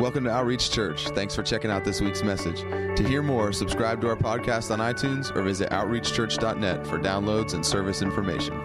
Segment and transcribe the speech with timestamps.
[0.00, 1.08] Welcome to Outreach Church.
[1.08, 2.62] Thanks for checking out this week's message.
[2.96, 7.64] To hear more, subscribe to our podcast on iTunes or visit outreachchurch.net for downloads and
[7.64, 8.58] service information.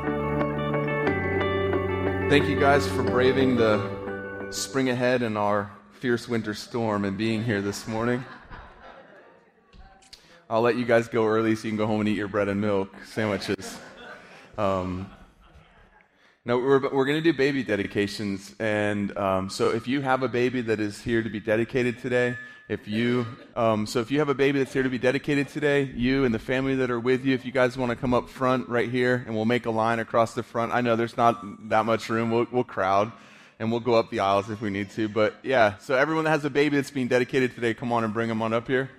[2.29, 7.43] Thank you guys for braving the spring ahead and our fierce winter storm and being
[7.43, 8.23] here this morning.
[10.49, 12.47] I'll let you guys go early so you can go home and eat your bread
[12.47, 13.77] and milk sandwiches.
[14.57, 15.11] Um,
[16.47, 18.55] no, we're, we're going to do baby dedications.
[18.59, 22.37] And um, so if you have a baby that is here to be dedicated today,
[22.69, 25.91] if you, um, so if you have a baby that's here to be dedicated today,
[25.95, 28.29] you and the family that are with you, if you guys want to come up
[28.29, 30.71] front right here and we'll make a line across the front.
[30.71, 32.29] I know there's not that much room.
[32.29, 33.11] We'll, we'll crowd
[33.57, 35.09] and we'll go up the aisles if we need to.
[35.09, 38.13] But yeah, so everyone that has a baby that's being dedicated today, come on and
[38.13, 38.91] bring them on up here.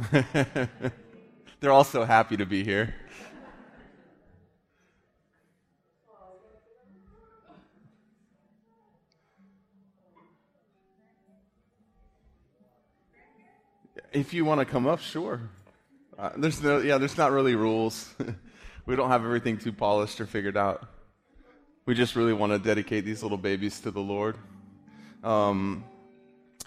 [1.60, 2.94] They're all so happy to be here.
[14.12, 15.40] If you want to come up, sure.
[16.18, 18.12] Uh, there's no, yeah, there's not really rules.
[18.86, 20.86] we don't have everything too polished or figured out.
[21.86, 24.36] We just really want to dedicate these little babies to the Lord.
[25.22, 25.84] Um,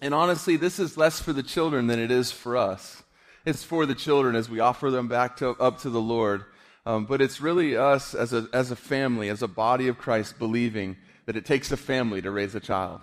[0.02, 3.03] and honestly, this is less for the children than it is for us.
[3.46, 6.46] It's for the children as we offer them back to, up to the Lord.
[6.86, 10.40] Um, but it's really us as a, as a family, as a body of Christ,
[10.40, 13.02] believing that it takes a family to raise a child.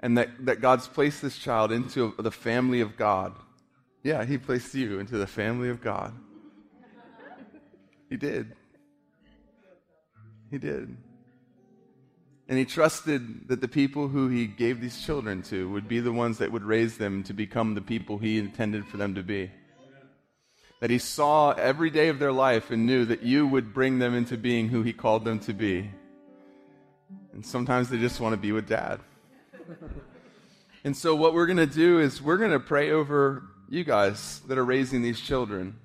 [0.00, 3.34] And that, that God's placed this child into the family of God.
[4.02, 6.14] Yeah, He placed you into the family of God.
[8.08, 8.54] He did.
[10.50, 10.96] He did.
[12.48, 16.12] And he trusted that the people who he gave these children to would be the
[16.12, 19.50] ones that would raise them to become the people he intended for them to be.
[20.80, 24.14] That he saw every day of their life and knew that you would bring them
[24.14, 25.90] into being who he called them to be.
[27.34, 29.00] And sometimes they just want to be with dad.
[30.84, 34.40] and so, what we're going to do is we're going to pray over you guys
[34.48, 35.76] that are raising these children.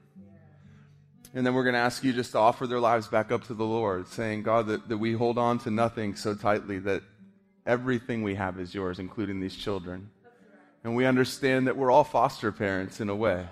[1.36, 3.56] And then we're going to ask you just to offer their lives back up to
[3.56, 7.02] the Lord, saying, God, that, that we hold on to nothing so tightly that
[7.66, 10.12] everything we have is yours, including these children.
[10.84, 13.48] And we understand that we're all foster parents in a way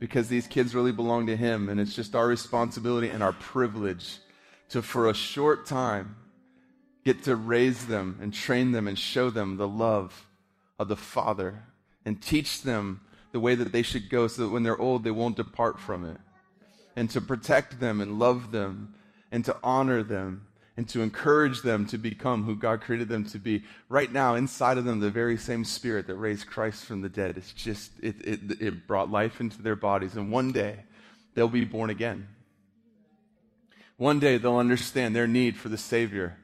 [0.00, 1.68] because these kids really belong to Him.
[1.68, 4.18] And it's just our responsibility and our privilege
[4.70, 6.16] to, for a short time,
[7.04, 10.26] get to raise them and train them and show them the love
[10.76, 11.62] of the Father
[12.04, 15.10] and teach them the way that they should go so that when they're old, they
[15.12, 16.18] won't depart from it
[16.96, 18.94] and to protect them and love them
[19.32, 20.46] and to honor them
[20.76, 23.64] and to encourage them to become who God created them to be.
[23.88, 27.36] Right now, inside of them, the very same spirit that raised Christ from the dead.
[27.36, 30.16] It's just, it, it, it brought life into their bodies.
[30.16, 30.84] And one day,
[31.34, 32.28] they'll be born again.
[33.96, 36.38] One day, they'll understand their need for the Savior.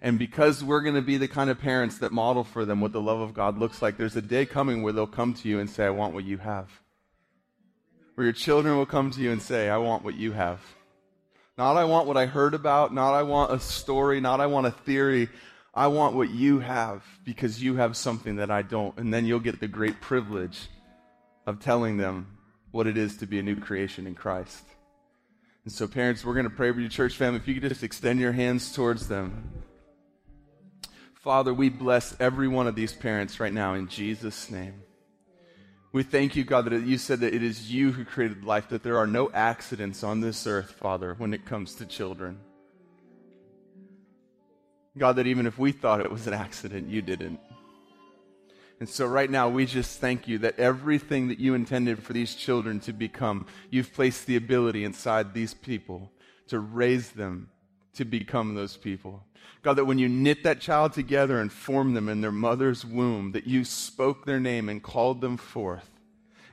[0.00, 2.92] And because we're going to be the kind of parents that model for them what
[2.92, 5.60] the love of God looks like, there's a day coming where they'll come to you
[5.60, 6.81] and say, I want what you have
[8.14, 10.60] where your children will come to you and say, I want what you have.
[11.58, 14.66] Not I want what I heard about, not I want a story, not I want
[14.66, 15.28] a theory.
[15.74, 18.96] I want what you have because you have something that I don't.
[18.98, 20.68] And then you'll get the great privilege
[21.46, 22.38] of telling them
[22.70, 24.64] what it is to be a new creation in Christ.
[25.64, 27.38] And so, parents, we're going to pray for your church family.
[27.38, 29.62] If you could just extend your hands towards them.
[31.14, 34.82] Father, we bless every one of these parents right now in Jesus' name.
[35.92, 38.82] We thank you, God, that you said that it is you who created life, that
[38.82, 42.40] there are no accidents on this earth, Father, when it comes to children.
[44.96, 47.40] God, that even if we thought it was an accident, you didn't.
[48.80, 52.34] And so, right now, we just thank you that everything that you intended for these
[52.34, 56.10] children to become, you've placed the ability inside these people
[56.48, 57.50] to raise them
[57.94, 59.24] to become those people.
[59.62, 63.32] God, that when you knit that child together and formed them in their mother's womb,
[63.32, 65.88] that you spoke their name and called them forth.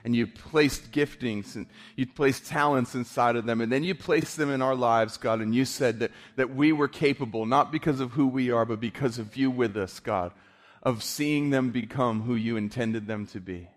[0.04, 3.60] And you placed giftings and you placed talents inside of them.
[3.60, 5.40] And then you placed them in our lives, God.
[5.40, 8.80] And you said that, that we were capable, not because of who we are, but
[8.80, 10.32] because of you with us, God,
[10.82, 13.68] of seeing them become who you intended them to be.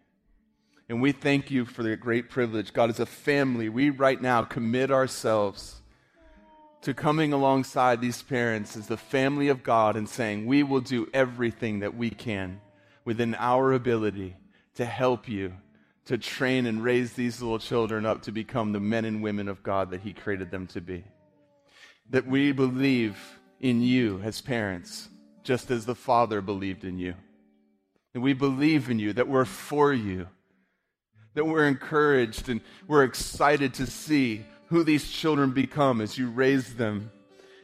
[0.88, 2.72] And we thank you for the great privilege.
[2.72, 5.82] God, as a family, we right now commit ourselves
[6.84, 11.10] to coming alongside these parents as the family of God and saying, We will do
[11.14, 12.60] everything that we can
[13.06, 14.36] within our ability
[14.76, 15.54] to help you
[16.06, 19.64] to train and raise these little children up to become the men and women of
[19.64, 21.06] God that He created them to be.
[22.10, 23.18] That we believe
[23.62, 25.08] in you as parents,
[25.44, 27.14] just as the Father believed in you.
[28.14, 30.28] And we believe in you, that we're for you,
[31.34, 36.74] that we're encouraged and we're excited to see who these children become as you raise
[36.74, 37.12] them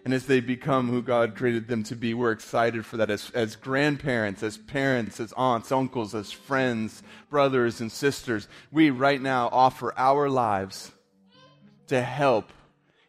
[0.06, 2.14] and as they become who God created them to be.
[2.14, 7.02] We're excited for that as, as grandparents, as parents, as aunts, uncles, as friends,
[7.32, 8.48] brothers, and sisters.
[8.72, 10.92] We right now offer our lives
[11.88, 12.52] to help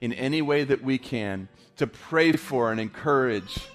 [0.00, 3.69] in any way that we can, to pray for and encourage,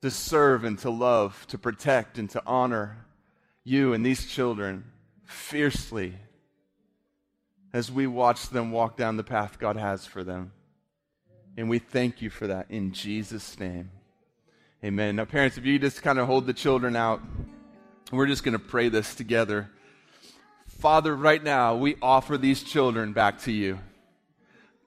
[0.00, 3.04] to serve and to love, to protect and to honor
[3.64, 4.84] you and these children
[5.24, 6.14] fiercely
[7.72, 10.52] as we watch them walk down the path God has for them.
[11.56, 13.90] And we thank you for that in Jesus' name.
[14.84, 15.16] Amen.
[15.16, 17.20] Now, parents, if you just kind of hold the children out,
[18.10, 19.70] we're just going to pray this together.
[20.66, 23.78] Father, right now, we offer these children back to you,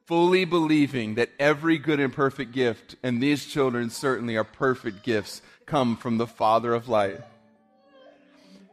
[0.06, 5.41] fully believing that every good and perfect gift, and these children certainly are perfect gifts,
[5.68, 7.21] come from the Father of light.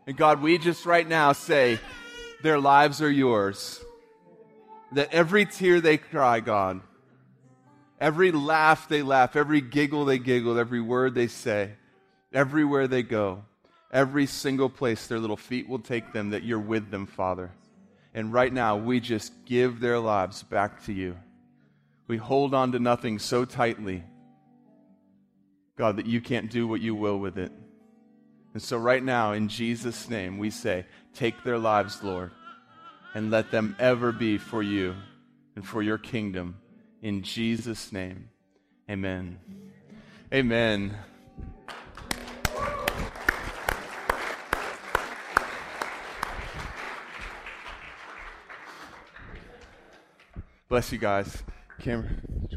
[0.06, 1.78] And God, we just right now say,
[2.42, 3.84] their lives are yours.
[4.92, 6.80] That every tear they cry, God,
[8.00, 11.72] every laugh they laugh, every giggle they giggle, every word they say,
[12.32, 13.44] everywhere they go,
[13.92, 17.52] every single place their little feet will take them, that you're with them, Father.
[18.14, 21.16] And right now, we just give their lives back to you.
[22.08, 24.02] We hold on to nothing so tightly,
[25.76, 27.52] God, that you can't do what you will with it.
[28.52, 32.32] And so, right now, in Jesus' name, we say, Take their lives, Lord,
[33.14, 34.94] and let them ever be for you
[35.56, 36.56] and for your kingdom.
[37.02, 38.28] In Jesus' name,
[38.88, 39.38] amen.
[40.32, 40.96] Amen.
[50.68, 51.42] Bless you guys.
[51.80, 52.48] Cameron,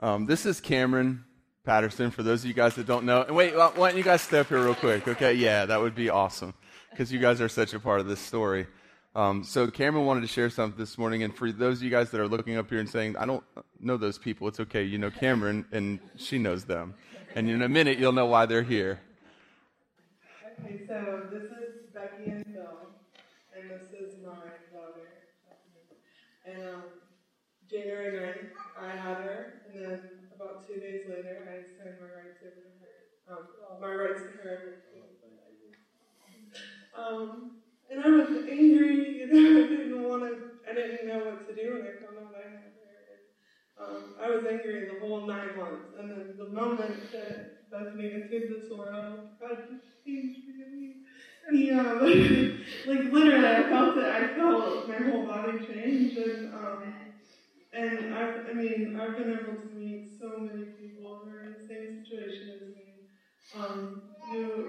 [0.00, 1.24] um, this is Cameron.
[1.64, 3.22] Patterson, for those of you guys that don't know.
[3.22, 5.08] And wait, why don't you guys step here real quick?
[5.08, 6.54] Okay, yeah, that would be awesome
[6.90, 8.68] because you guys are such a part of this story.
[9.16, 12.10] Um, so Cameron wanted to share something this morning, and for those of you guys
[12.10, 13.42] that are looking up here and saying, "I don't
[13.80, 14.82] know those people," it's okay.
[14.84, 16.94] You know Cameron, and she knows them,
[17.34, 19.00] and in a minute you'll know why they're here.
[20.60, 22.92] Okay, so this is Becky and Phil,
[23.56, 25.24] and this is my daughter.
[26.44, 26.84] And um,
[27.70, 30.00] January 9th, I had her, and then
[30.36, 33.32] about two days later, I signed my rights over to her.
[33.32, 33.48] Um,
[33.80, 34.82] my rights to her.
[36.96, 40.36] Um, and I was angry, you know, I didn't want to,
[40.68, 43.18] I didn't know what to do when I found out I had her.
[43.78, 47.40] Um, I was angry the whole nine months, and then the moment that
[47.70, 50.96] Bethany entered this world, God just changed me.
[51.70, 52.00] Um,
[52.86, 54.04] like literally, I felt it.
[54.04, 56.92] I felt my whole body change, and um,
[57.72, 61.52] and I've, I mean, I've been able to meet so many people who are in
[61.52, 63.02] the same situation as me,
[63.52, 64.00] um,
[64.30, 64.66] who,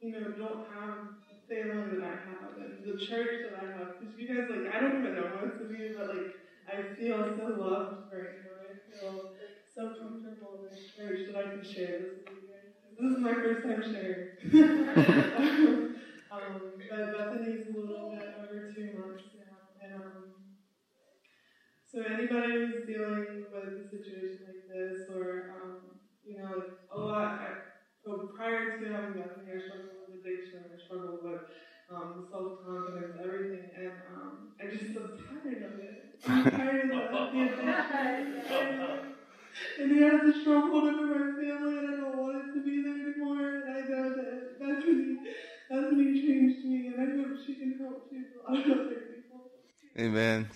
[0.00, 1.21] you know, don't have the
[1.52, 4.00] family that I have and the church that I have.
[4.00, 6.32] Because you guys, like, I don't even know what to do, but, like,
[6.64, 8.56] I feel so loved right now.
[8.64, 9.36] I feel
[9.68, 12.72] so comfortable in this church that I can share this with you guys.
[12.96, 14.32] This is my first time sharing.
[16.32, 19.60] um, but Bethany's a little bit over two months now.
[19.82, 20.24] And, um,
[21.84, 26.98] so anybody who's dealing with a situation like this, or um, you know, like a
[26.98, 27.40] lot.
[27.40, 27.48] I,
[28.02, 30.60] so prior to having Bethany, I struggled with addiction.
[30.72, 31.40] I struggled with
[31.90, 36.18] um, self confidence, everything, and um, I just am tired of it.
[36.26, 39.14] I'm tired of the addiction.
[39.80, 42.82] And they have to struggle over my family, and I don't want it to be
[42.82, 43.62] there anymore.
[43.66, 45.18] And I know that Bethany,
[45.68, 49.50] Bethany changed me, and I hope she can help people, other people.
[49.98, 50.48] Amen.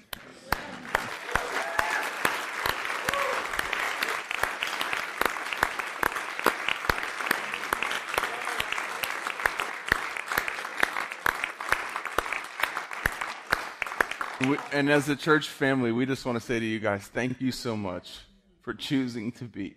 [14.72, 17.50] And as a church family, we just want to say to you guys, thank you
[17.50, 18.20] so much
[18.60, 19.74] for choosing to be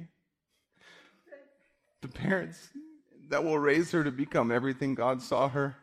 [2.02, 2.70] the parents
[3.30, 5.76] that will raise her to become everything God saw her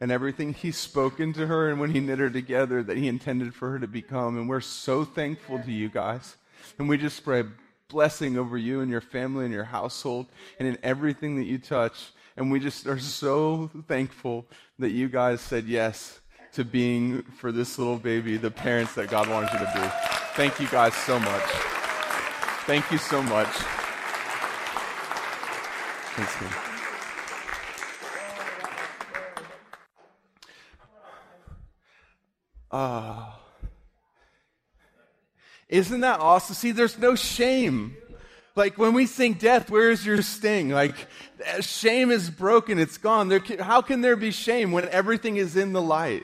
[0.00, 3.54] and everything He's spoken to her and when He knit her together that He intended
[3.54, 4.36] for her to become.
[4.36, 6.36] And we're so thankful to you guys.
[6.78, 7.44] And we just pray
[7.88, 10.26] blessing over you and your family and your household
[10.58, 12.10] and in everything that you touch.
[12.36, 14.46] And we just are so thankful
[14.78, 16.20] that you guys said yes
[16.56, 19.88] to being for this little baby the parents that God wanted you to be.
[20.36, 21.42] Thank you guys so much.
[22.64, 23.46] Thank you so much.
[26.16, 26.50] Thanks, man.
[32.72, 33.38] Ah.
[35.68, 36.54] Isn't that awesome?
[36.54, 37.98] See, there's no shame.
[38.54, 40.70] Like when we sing death, where is your sting?
[40.70, 40.94] Like
[41.60, 43.28] shame is broken, it's gone.
[43.28, 46.22] There can, how can there be shame when everything is in the light?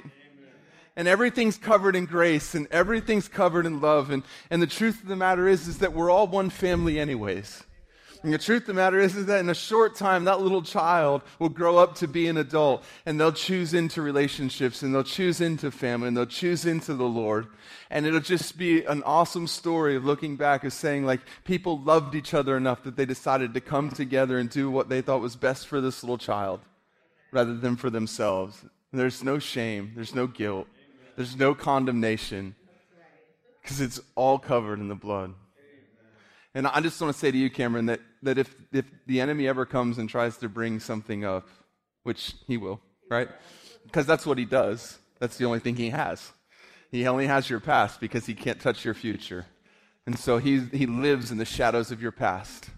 [0.96, 4.10] And everything's covered in grace and everything's covered in love.
[4.10, 7.64] And, and the truth of the matter is, is that we're all one family anyways.
[8.22, 10.62] And the truth of the matter is, is that in a short time, that little
[10.62, 15.02] child will grow up to be an adult and they'll choose into relationships and they'll
[15.02, 17.48] choose into family and they'll choose into the Lord.
[17.90, 22.14] And it'll just be an awesome story of looking back as saying like people loved
[22.14, 25.34] each other enough that they decided to come together and do what they thought was
[25.34, 26.60] best for this little child
[27.32, 28.62] rather than for themselves.
[28.62, 29.92] And There's no shame.
[29.96, 30.68] There's no guilt.
[31.16, 32.54] There's no condemnation
[33.62, 35.34] because it's all covered in the blood.
[36.54, 39.48] And I just want to say to you, Cameron, that, that if, if the enemy
[39.48, 41.48] ever comes and tries to bring something up,
[42.02, 43.28] which he will, right?
[43.84, 44.98] Because that's what he does.
[45.18, 46.32] That's the only thing he has.
[46.90, 49.46] He only has your past because he can't touch your future.
[50.06, 52.68] And so he, he lives in the shadows of your past.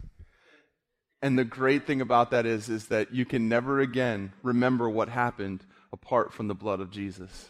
[1.21, 5.09] And the great thing about that is, is that you can never again remember what
[5.09, 7.49] happened apart from the blood of Jesus.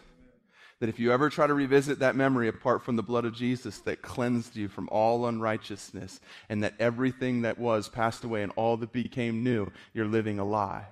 [0.85, 3.79] That if you ever try to revisit that memory apart from the blood of Jesus
[3.79, 8.77] that cleansed you from all unrighteousness, and that everything that was passed away and all
[8.77, 10.89] that became new, you're living a lie.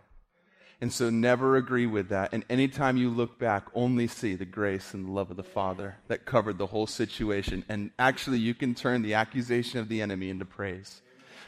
[0.81, 2.33] And so never agree with that.
[2.33, 5.99] And anytime you look back, only see the grace and the love of the Father
[6.09, 7.63] that covered the whole situation.
[7.69, 11.03] And actually, you can turn the accusation of the enemy into praise.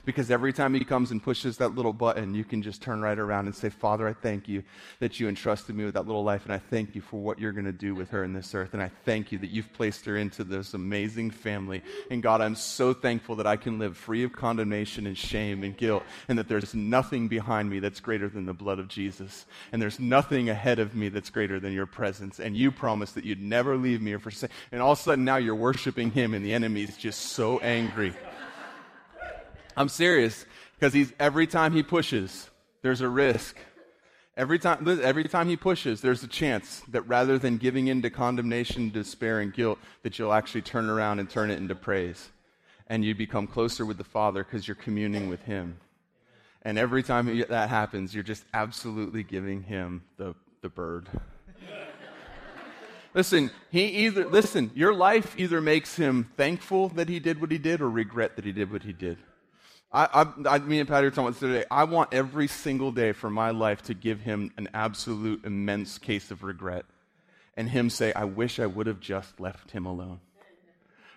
[0.05, 3.19] Because every time he comes and pushes that little button, you can just turn right
[3.19, 4.63] around and say, Father, I thank you
[5.01, 7.53] that you entrusted me with that little life, and I thank you for what you're
[7.53, 8.75] going to do with her in this earth.
[8.75, 11.83] And I thank you that you've placed her into this amazing family.
[12.11, 15.77] And God, I'm so thankful that I can live free of condemnation and shame and
[15.77, 19.47] guilt, and that there's nothing behind me that's greater than the blood of Jesus.
[19.73, 22.41] And there's nothing ahead of me that's greater than your presence.
[22.41, 24.51] And you promised that you'd never leave me or forsake.
[24.71, 28.13] And all of a sudden now you're worshiping him, and the enemy's just so angry.
[29.77, 32.51] I'm serious because he's every time he pushes,
[32.83, 33.57] there's a risk.
[34.37, 38.11] Every time, every time he pushes, there's a chance that rather than giving in to
[38.11, 42.31] condemnation, despair, and guilt, that you'll actually turn around and turn it into praise.
[42.89, 45.79] And you become closer with the Father because you're communing with Him.
[46.63, 51.09] And every time that happens, you're just absolutely giving Him the, the bird.
[53.15, 57.59] listen, he either, listen, your life either makes Him thankful that He did what He
[57.59, 59.19] did or regret that He did what He did.
[59.95, 61.65] I, I, I, me and Patty were talking about today.
[61.71, 66.33] I want every single day for my life to give him an absolute immense case
[66.33, 66.85] of regret,
[67.57, 70.19] and him say, "I wish I would have just left him alone.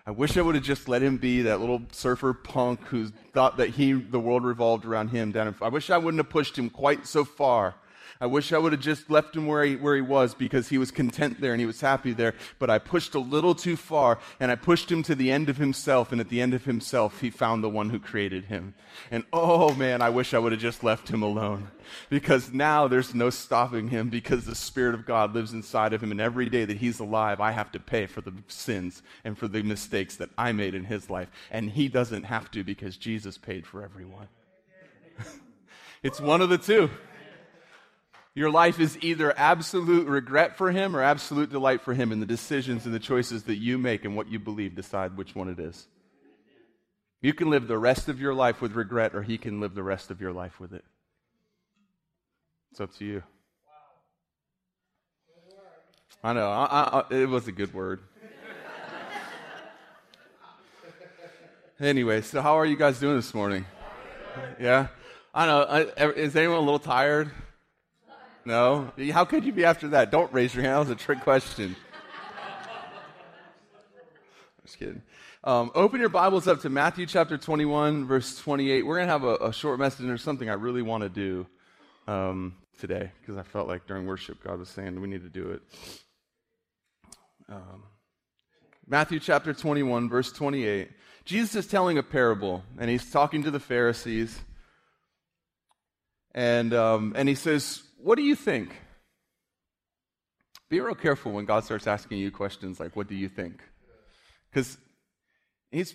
[0.06, 3.56] I wish I would have just let him be that little surfer punk who thought
[3.56, 5.32] that he, the world revolved around him.
[5.32, 7.74] Down, in, I wish I wouldn't have pushed him quite so far."
[8.20, 10.78] I wish I would have just left him where he, where he was because he
[10.78, 12.34] was content there and he was happy there.
[12.58, 15.56] But I pushed a little too far and I pushed him to the end of
[15.56, 16.10] himself.
[16.10, 18.74] And at the end of himself, he found the one who created him.
[19.12, 21.70] And oh man, I wish I would have just left him alone
[22.10, 26.10] because now there's no stopping him because the Spirit of God lives inside of him.
[26.10, 29.46] And every day that he's alive, I have to pay for the sins and for
[29.46, 31.28] the mistakes that I made in his life.
[31.52, 34.26] And he doesn't have to because Jesus paid for everyone.
[36.02, 36.90] it's one of the two.
[38.38, 42.26] Your life is either absolute regret for Him or absolute delight for Him, and the
[42.26, 45.58] decisions and the choices that you make and what you believe decide which one it
[45.58, 45.88] is.
[47.20, 49.82] You can live the rest of your life with regret, or He can live the
[49.82, 50.84] rest of your life with it.
[52.70, 53.24] It's up to you.
[56.22, 56.48] I know.
[56.48, 58.02] I, I, it was a good word.
[61.80, 63.64] anyway, so how are you guys doing this morning?
[64.60, 64.86] Yeah?
[65.34, 65.62] I know.
[66.12, 67.32] Is anyone a little tired?
[68.48, 68.90] No?
[69.12, 70.10] How could you be after that?
[70.10, 70.76] Don't raise your hand.
[70.76, 71.76] That was a trick question.
[74.64, 75.02] Just kidding.
[75.44, 78.86] Um, open your Bibles up to Matthew chapter 21, verse 28.
[78.86, 81.10] We're going to have a, a, short message, and there's something I really want to
[81.10, 81.46] do
[82.06, 85.50] um, today because I felt like during worship God was saying we need to do
[85.50, 85.62] it.
[87.50, 87.82] Um,
[88.86, 90.88] Matthew chapter 21, verse 28.
[91.26, 94.40] Jesus is telling a parable, and he's talking to the Pharisees.
[96.34, 98.70] And, um, and he says, what do you think?
[100.68, 103.62] Be real careful when God starts asking you questions like, What do you think?
[104.50, 104.78] Because
[105.70, 105.94] He's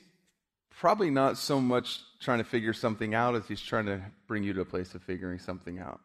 [0.70, 4.54] probably not so much trying to figure something out as He's trying to bring you
[4.54, 6.00] to a place of figuring something out.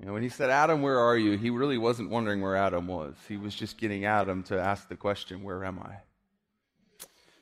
[0.00, 1.36] You know, when He said, Adam, where are you?
[1.36, 3.14] He really wasn't wondering where Adam was.
[3.28, 5.96] He was just getting Adam to ask the question, Where am I?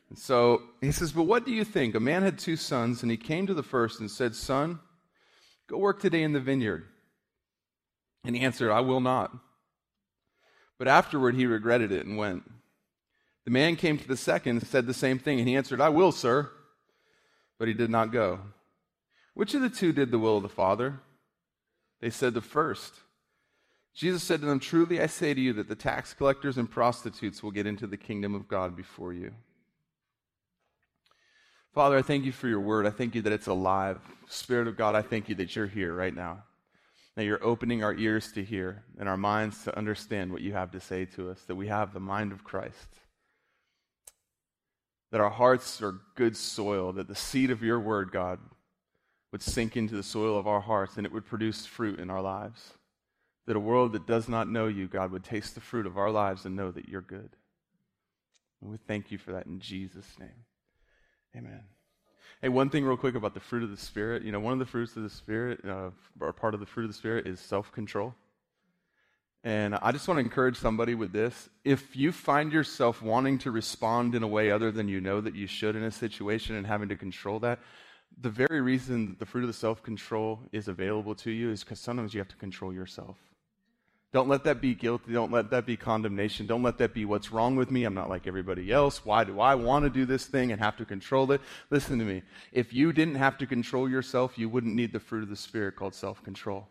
[0.08, 1.94] And so he says, But what do you think?
[1.94, 4.80] A man had two sons, and he came to the first and said, Son,
[5.68, 6.86] go work today in the vineyard.
[8.26, 9.32] And he answered, I will not.
[10.78, 12.42] But afterward he regretted it and went.
[13.44, 15.88] The man came to the second and said the same thing, and he answered, I
[15.88, 16.50] will, sir.
[17.58, 18.40] But he did not go.
[19.34, 21.00] Which of the two did the will of the Father?
[22.00, 22.94] They said, The first.
[23.94, 27.42] Jesus said to them, Truly I say to you that the tax collectors and prostitutes
[27.42, 29.32] will get into the kingdom of God before you.
[31.72, 32.86] Father, I thank you for your word.
[32.86, 34.00] I thank you that it's alive.
[34.26, 36.42] Spirit of God, I thank you that you're here right now.
[37.16, 40.70] That you're opening our ears to hear and our minds to understand what you have
[40.72, 42.88] to say to us, that we have the mind of Christ.
[45.12, 48.38] That our hearts are good soil, that the seed of your word, God,
[49.32, 52.22] would sink into the soil of our hearts and it would produce fruit in our
[52.22, 52.74] lives
[53.46, 56.10] that a world that does not know you, God, would taste the fruit of our
[56.10, 57.30] lives and know that you're good.
[58.60, 60.44] And we thank you for that in Jesus' name.
[61.36, 61.62] Amen.
[62.46, 64.22] Hey, one thing real quick about the fruit of the Spirit.
[64.22, 66.84] You know, one of the fruits of the Spirit, uh, or part of the fruit
[66.84, 68.14] of the Spirit, is self control.
[69.42, 71.48] And I just want to encourage somebody with this.
[71.64, 75.34] If you find yourself wanting to respond in a way other than you know that
[75.34, 77.58] you should in a situation and having to control that,
[78.20, 81.80] the very reason the fruit of the self control is available to you is because
[81.80, 83.16] sometimes you have to control yourself.
[84.12, 85.12] Don't let that be guilty.
[85.12, 86.46] Don't let that be condemnation.
[86.46, 87.84] Don't let that be what's wrong with me.
[87.84, 89.04] I'm not like everybody else.
[89.04, 91.40] Why do I want to do this thing and have to control it?
[91.70, 92.22] Listen to me.
[92.52, 95.76] If you didn't have to control yourself, you wouldn't need the fruit of the Spirit
[95.76, 96.68] called self control.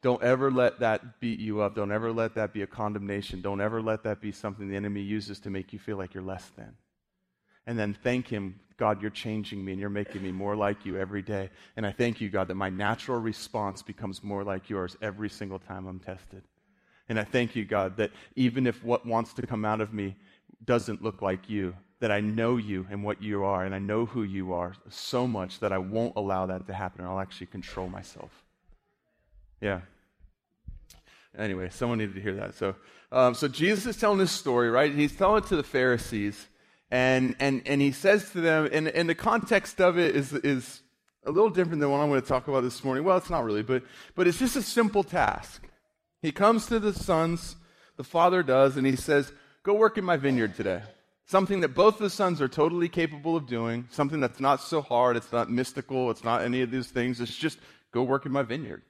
[0.00, 1.74] Don't ever let that beat you up.
[1.74, 3.40] Don't ever let that be a condemnation.
[3.40, 6.22] Don't ever let that be something the enemy uses to make you feel like you're
[6.22, 6.76] less than.
[7.66, 10.98] And then thank Him, God, you're changing me and you're making me more like you
[10.98, 11.50] every day.
[11.76, 15.58] And I thank you, God, that my natural response becomes more like yours every single
[15.58, 16.42] time I'm tested.
[17.08, 20.16] And I thank you, God, that even if what wants to come out of me
[20.64, 24.06] doesn't look like you, that I know you and what you are, and I know
[24.06, 27.46] who you are so much that I won't allow that to happen, and I'll actually
[27.46, 28.44] control myself.
[29.60, 29.80] Yeah.
[31.36, 32.54] Anyway, someone needed to hear that.
[32.54, 32.74] So,
[33.10, 34.94] um, so Jesus is telling this story, right?
[34.94, 36.48] He's telling it to the Pharisees,
[36.94, 40.80] and and and he says to them, and, and the context of it is is
[41.24, 43.02] a little different than what I'm going to talk about this morning.
[43.02, 43.82] Well, it's not really, but
[44.14, 45.66] but it's just a simple task.
[46.22, 47.56] He comes to the sons,
[47.96, 49.32] the father does, and he says,
[49.64, 50.82] Go work in my vineyard today.
[51.26, 55.16] Something that both the sons are totally capable of doing, something that's not so hard,
[55.16, 57.20] it's not mystical, it's not any of these things.
[57.20, 57.58] It's just
[57.90, 58.82] go work in my vineyard.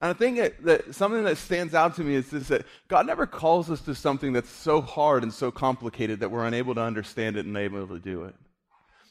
[0.00, 3.06] And I think that, that, something that stands out to me is this that God
[3.06, 6.80] never calls us to something that's so hard and so complicated that we're unable to
[6.80, 8.34] understand it and able to do it.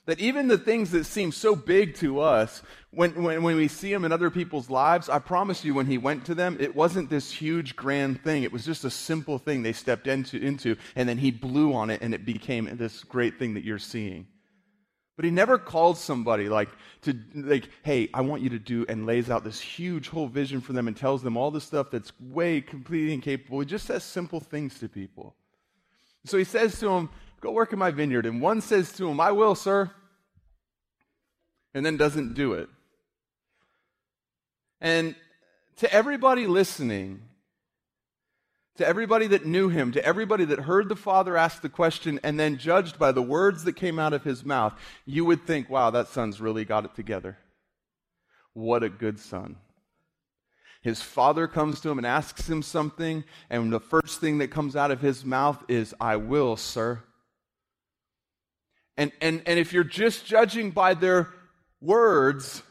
[0.08, 3.94] That even the things that seem so big to us, when, when, when we see
[3.94, 7.12] them in other people's lives, I promise you, when he went to them, it wasn't
[7.12, 8.42] this huge grand thing.
[8.42, 11.92] It was just a simple thing they stepped into, into and then he blew on
[11.92, 14.26] it, and it became this great thing that you're seeing.
[15.20, 16.70] But he never called somebody like
[17.02, 20.62] to like, hey, I want you to do and lays out this huge whole vision
[20.62, 23.60] for them and tells them all the stuff that's way completely incapable.
[23.60, 25.36] He just says simple things to people.
[26.24, 27.10] So he says to him,
[27.42, 28.26] Go work in my vineyard.
[28.26, 29.92] And one says to him, I will, sir
[31.74, 32.70] and then doesn't do it.
[34.82, 35.16] And
[35.78, 37.22] to everybody listening,
[38.80, 42.40] to everybody that knew him, to everybody that heard the Father ask the question and
[42.40, 44.74] then judged by the words that came out of his mouth,
[45.06, 47.38] you would think, wow, that son's really got it together.
[48.54, 49.58] What a good son.
[50.82, 54.78] His father comes to him and asks him something, and the first thing that comes
[54.78, 57.04] out of his mouth is, I will, sir.
[58.96, 61.28] And, and, and if you're just judging by their
[61.82, 62.64] words,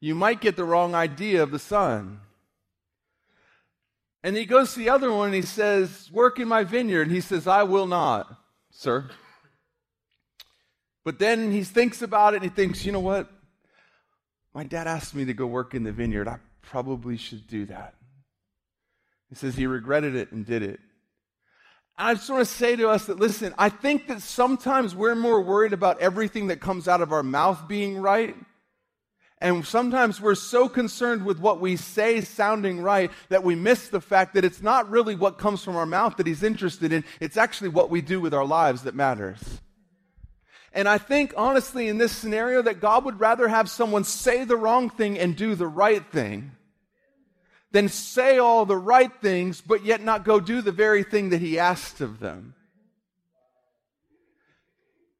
[0.00, 2.20] you might get the wrong idea of the son.
[4.24, 7.02] And he goes to the other one and he says, Work in my vineyard.
[7.02, 8.26] And he says, I will not,
[8.70, 9.10] sir.
[11.04, 13.30] But then he thinks about it and he thinks, You know what?
[14.54, 16.26] My dad asked me to go work in the vineyard.
[16.26, 17.94] I probably should do that.
[19.28, 20.80] He says he regretted it and did it.
[21.98, 25.42] I just want to say to us that, listen, I think that sometimes we're more
[25.42, 28.34] worried about everything that comes out of our mouth being right.
[29.44, 34.00] And sometimes we're so concerned with what we say sounding right that we miss the
[34.00, 37.04] fact that it's not really what comes from our mouth that he's interested in.
[37.20, 39.60] It's actually what we do with our lives that matters.
[40.72, 44.56] And I think, honestly, in this scenario, that God would rather have someone say the
[44.56, 46.52] wrong thing and do the right thing
[47.70, 51.42] than say all the right things, but yet not go do the very thing that
[51.42, 52.54] he asked of them.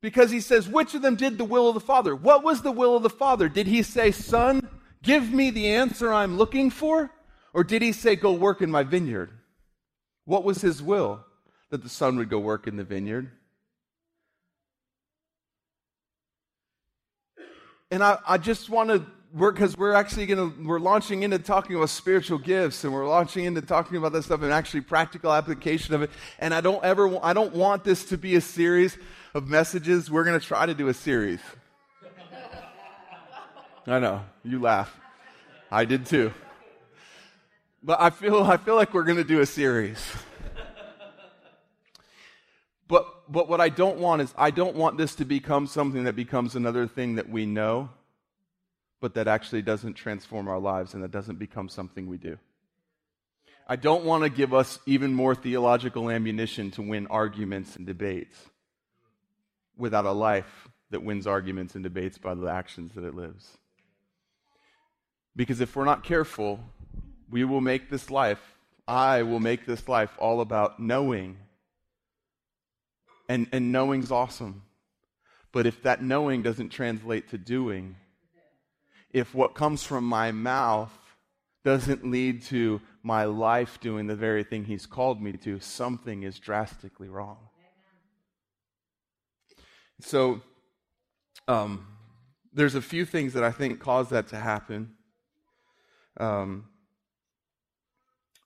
[0.04, 2.14] Because he says, which of them did the will of the Father?
[2.14, 3.48] What was the will of the Father?
[3.48, 4.68] Did he say, Son,
[5.02, 7.10] give me the answer I'm looking for?
[7.54, 9.30] Or did he say, Go work in my vineyard?
[10.26, 11.24] What was his will?
[11.70, 13.30] That the son would go work in the vineyard.
[17.90, 21.38] And I, I just want to we're because we're actually going to we're launching into
[21.38, 25.32] talking about spiritual gifts and we're launching into talking about that stuff and actually practical
[25.32, 28.96] application of it and i don't ever i don't want this to be a series
[29.34, 31.40] of messages we're going to try to do a series
[33.86, 34.98] i know you laugh
[35.70, 36.32] i did too
[37.84, 40.02] But I feel, I feel like we're going to do a series.
[42.88, 46.16] but, but what I don't want is, I don't want this to become something that
[46.16, 47.90] becomes another thing that we know,
[49.02, 52.38] but that actually doesn't transform our lives and that doesn't become something we do.
[53.68, 58.34] I don't want to give us even more theological ammunition to win arguments and debates
[59.76, 63.58] without a life that wins arguments and debates by the actions that it lives.
[65.36, 66.60] Because if we're not careful,
[67.30, 68.40] we will make this life,
[68.86, 71.38] I will make this life all about knowing.
[73.28, 74.62] And, and knowing's awesome.
[75.50, 77.96] But if that knowing doesn't translate to doing,
[79.12, 80.92] if what comes from my mouth
[81.64, 86.38] doesn't lead to my life doing the very thing He's called me to, something is
[86.38, 87.38] drastically wrong.
[90.00, 90.42] So,
[91.48, 91.86] um,
[92.52, 94.92] there's a few things that I think cause that to happen.
[96.18, 96.66] Um,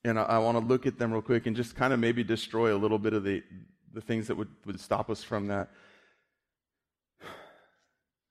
[0.04, 2.24] and I, I want to look at them real quick and just kind of maybe
[2.24, 3.42] destroy a little bit of the,
[3.92, 5.68] the things that would, would stop us from that.
[7.22, 7.26] I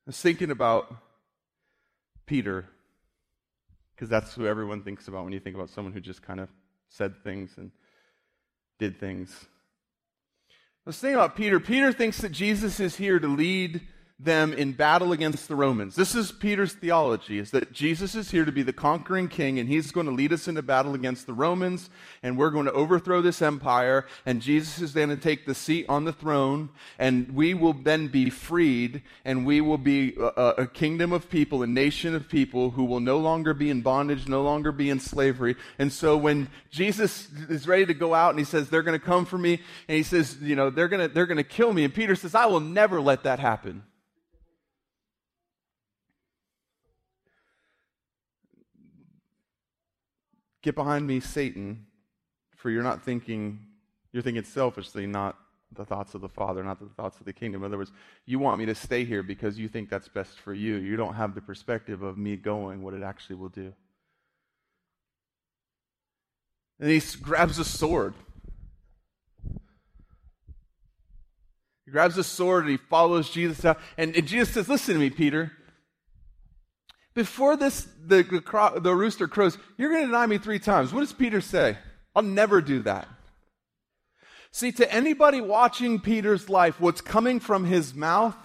[0.08, 0.93] was thinking about
[2.25, 2.67] Peter
[3.95, 6.49] because that's who everyone thinks about when you think about someone who just kind of
[6.89, 7.71] said things and
[8.80, 9.45] did things.
[10.88, 11.60] I was thinking about Peter.
[11.60, 13.82] Peter thinks that Jesus is here to lead
[14.19, 15.95] them in battle against the Romans.
[15.95, 19.69] This is Peter's theology is that Jesus is here to be the conquering king and
[19.69, 21.91] he's going to lead us into battle against the Romans
[22.23, 25.86] and we're going to overthrow this empire and Jesus is going to take the seat
[25.88, 30.67] on the throne and we will then be freed and we will be a, a
[30.67, 34.41] kingdom of people, a nation of people who will no longer be in bondage, no
[34.41, 35.56] longer be in slavery.
[35.77, 39.06] And so when Jesus is ready to go out and he says they're going to
[39.06, 41.71] come for me and he says, you know, they're going to they're going to kill
[41.71, 43.84] me and Peter says I will never let that happen.
[50.67, 51.86] Get behind me, Satan,
[52.58, 53.58] for you're not thinking,
[54.12, 55.38] you're thinking selfishly, not
[55.71, 57.63] the thoughts of the Father, not the thoughts of the kingdom.
[57.63, 57.93] In other words,
[58.25, 60.75] you want me to stay here because you think that's best for you.
[60.75, 63.71] You don't have the perspective of me going, what it actually will do.
[66.82, 68.13] And he grabs a sword.
[71.86, 73.80] He grabs a sword and he follows Jesus out.
[73.97, 75.53] And, and Jesus says, Listen to me, Peter.
[77.17, 80.93] Before this, the, the, the rooster crows, you're going to deny me three times.
[80.93, 81.75] What does Peter say?
[82.15, 83.08] I'll never do that.
[84.51, 88.36] See, to anybody watching Peter's life, what's coming from his mouth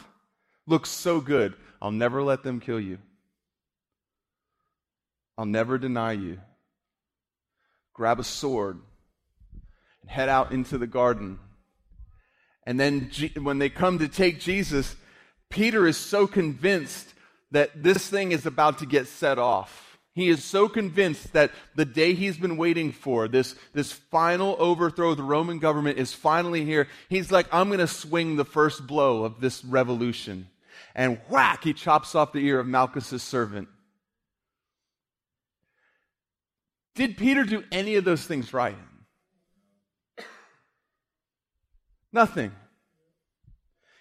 [0.67, 1.53] looks so good.
[1.83, 2.97] I'll never let them kill you.
[5.37, 6.41] I'll never deny you.
[7.93, 8.79] Grab a sword
[10.01, 11.39] and head out into the garden.
[12.67, 14.97] And then, when they come to take Jesus,
[15.51, 17.13] Peter is so convinced
[17.53, 19.99] that this thing is about to get set off.
[20.15, 25.13] He is so convinced that the day he's been waiting for, this, this final overthrow
[25.13, 26.89] of the Roman government, is finally here.
[27.09, 30.49] He's like, I'm going to swing the first blow of this revolution.
[30.95, 33.69] And whack, he chops off the ear of Malchus's servant.
[36.95, 38.77] Did Peter do any of those things right?
[42.13, 42.53] Nothing.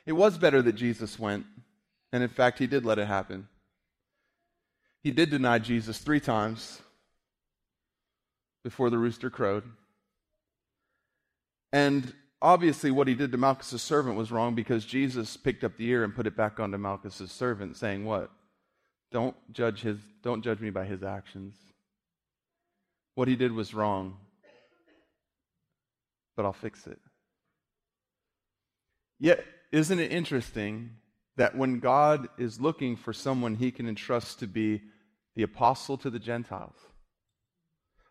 [0.05, 1.45] It was better that Jesus went.
[2.13, 3.47] And in fact, he did let it happen.
[5.03, 6.81] He did deny Jesus three times
[8.63, 9.63] before the rooster crowed.
[11.73, 15.87] And obviously, what he did to Malchus' servant was wrong because Jesus picked up the
[15.87, 18.29] ear and put it back onto Malchus' servant, saying, What?
[19.11, 21.55] Don't judge, his, don't judge me by his actions.
[23.15, 24.17] What he did was wrong,
[26.37, 26.99] but I'll fix it.
[29.19, 30.91] Yet, isn't it interesting
[31.37, 34.81] that when God is looking for someone he can entrust to be
[35.35, 36.75] the apostle to the Gentiles,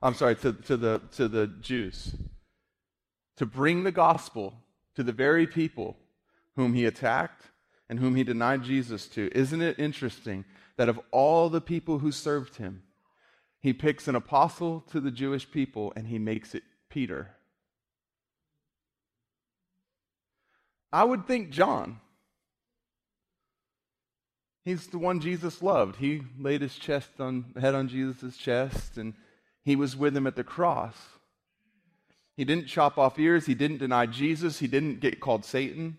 [0.03, 2.15] I'm sorry, to, to, the, to the Jews,
[3.37, 4.55] to bring the gospel
[4.97, 5.97] to the very people
[6.57, 7.45] whom he attacked
[7.89, 10.45] and whom he denied Jesus to, isn't it interesting
[10.77, 12.83] that of all the people who served him,
[13.61, 17.33] he picks an apostle to the Jewish people and he makes it Peter?
[20.93, 22.01] I would think John
[24.65, 25.97] He's the one Jesus loved.
[25.97, 29.15] He laid his chest on, head on Jesus' chest, and
[29.63, 30.97] he was with him at the cross.
[32.37, 33.47] He didn't chop off ears.
[33.47, 34.59] He didn't deny Jesus.
[34.59, 35.99] He didn't get called Satan.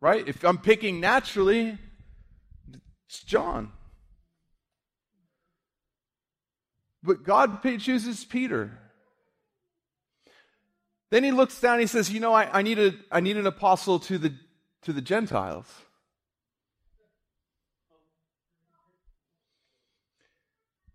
[0.00, 0.26] Right?
[0.28, 1.78] If I'm picking naturally,
[3.08, 3.72] it's John.
[7.02, 8.78] But God chooses Peter.
[11.10, 13.36] Then he looks down and he says, You know, I, I, need, a, I need
[13.36, 14.34] an apostle to the
[14.82, 15.66] to the Gentiles.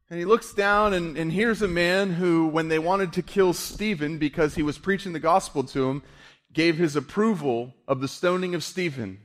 [0.09, 3.53] And he looks down, and, and here's a man who, when they wanted to kill
[3.53, 6.03] Stephen because he was preaching the gospel to him,
[6.51, 9.19] gave his approval of the stoning of Stephen.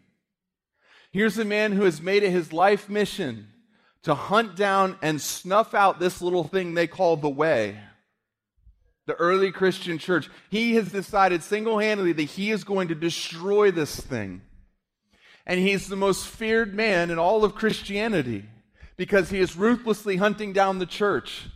[1.11, 3.49] Here's a man who has made it his life mission
[4.05, 7.81] to hunt down and snuff out this little thing they call the way.
[9.07, 10.29] The early Christian church.
[10.51, 14.43] He has decided single handedly that he is going to destroy this thing.
[15.47, 18.47] And he's the most feared man in all of Christianity
[18.97, 21.47] because he is ruthlessly hunting down the church.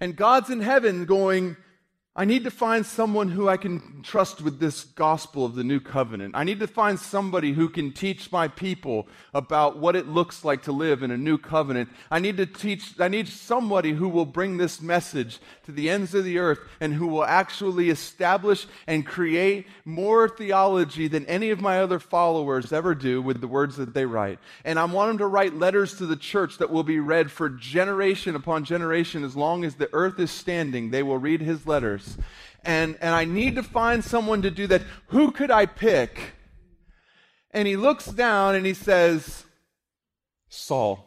[0.00, 1.56] And God's in heaven going,
[2.18, 5.80] I need to find someone who I can trust with this gospel of the new
[5.80, 6.34] covenant.
[6.34, 10.62] I need to find somebody who can teach my people about what it looks like
[10.62, 11.90] to live in a new covenant.
[12.10, 16.14] I need to teach, I need somebody who will bring this message to the ends
[16.14, 21.60] of the earth and who will actually establish and create more theology than any of
[21.60, 24.38] my other followers ever do with the words that they write.
[24.64, 27.50] And I want them to write letters to the church that will be read for
[27.50, 30.90] generation upon generation as long as the earth is standing.
[30.90, 32.05] They will read his letters
[32.64, 34.82] and, and I need to find someone to do that.
[35.08, 36.34] Who could I pick?
[37.52, 39.44] And he looks down and he says,
[40.48, 41.04] Saul.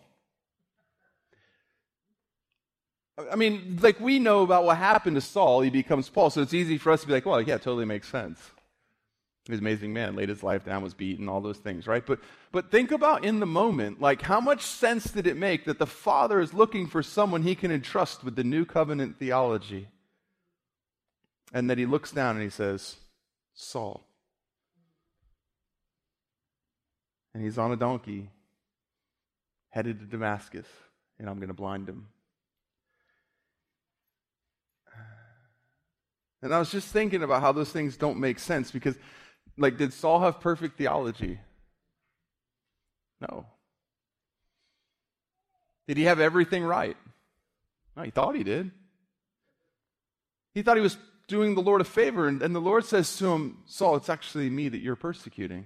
[3.31, 6.53] I mean, like we know about what happened to Saul, he becomes Paul, so it's
[6.53, 8.39] easy for us to be like, well, yeah, totally makes sense.
[9.45, 12.05] He's an amazing man, laid his life down, was beaten, all those things, right?
[12.05, 12.19] But
[12.51, 15.88] but think about in the moment, like how much sense did it make that the
[15.88, 19.88] Father is looking for someone he can entrust with the new covenant theology?
[21.53, 22.95] And that he looks down and he says,
[23.53, 24.05] Saul.
[27.33, 28.29] And he's on a donkey,
[29.69, 30.67] headed to Damascus,
[31.17, 32.07] and I'm going to blind him.
[36.41, 38.95] And I was just thinking about how those things don't make sense because,
[39.57, 41.39] like, did Saul have perfect theology?
[43.19, 43.45] No.
[45.88, 46.95] Did he have everything right?
[47.97, 48.71] No, he thought he did.
[50.53, 50.97] He thought he was
[51.29, 52.27] doing the Lord a favor.
[52.27, 55.65] And, and the Lord says to him, Saul, it's actually me that you're persecuting.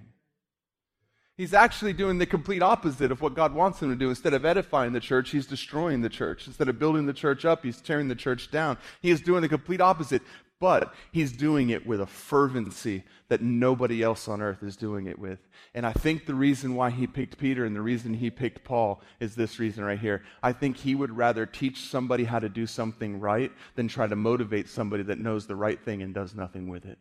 [1.36, 4.08] He's actually doing the complete opposite of what God wants him to do.
[4.08, 6.46] Instead of edifying the church, he's destroying the church.
[6.46, 8.78] Instead of building the church up, he's tearing the church down.
[9.02, 10.22] He is doing the complete opposite
[10.60, 15.18] but he's doing it with a fervency that nobody else on earth is doing it
[15.18, 15.38] with.
[15.74, 19.02] And I think the reason why he picked Peter and the reason he picked Paul
[19.20, 20.22] is this reason right here.
[20.42, 24.16] I think he would rather teach somebody how to do something right than try to
[24.16, 26.98] motivate somebody that knows the right thing and does nothing with it.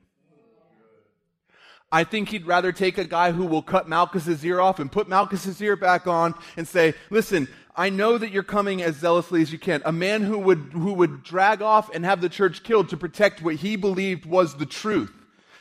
[1.93, 5.07] I think he'd rather take a guy who will cut Malchus's ear off and put
[5.07, 9.51] Malchus's ear back on and say, listen, I know that you're coming as zealously as
[9.51, 9.83] you can.
[9.85, 13.43] A man who would, who would drag off and have the church killed to protect
[13.43, 15.11] what he believed was the truth.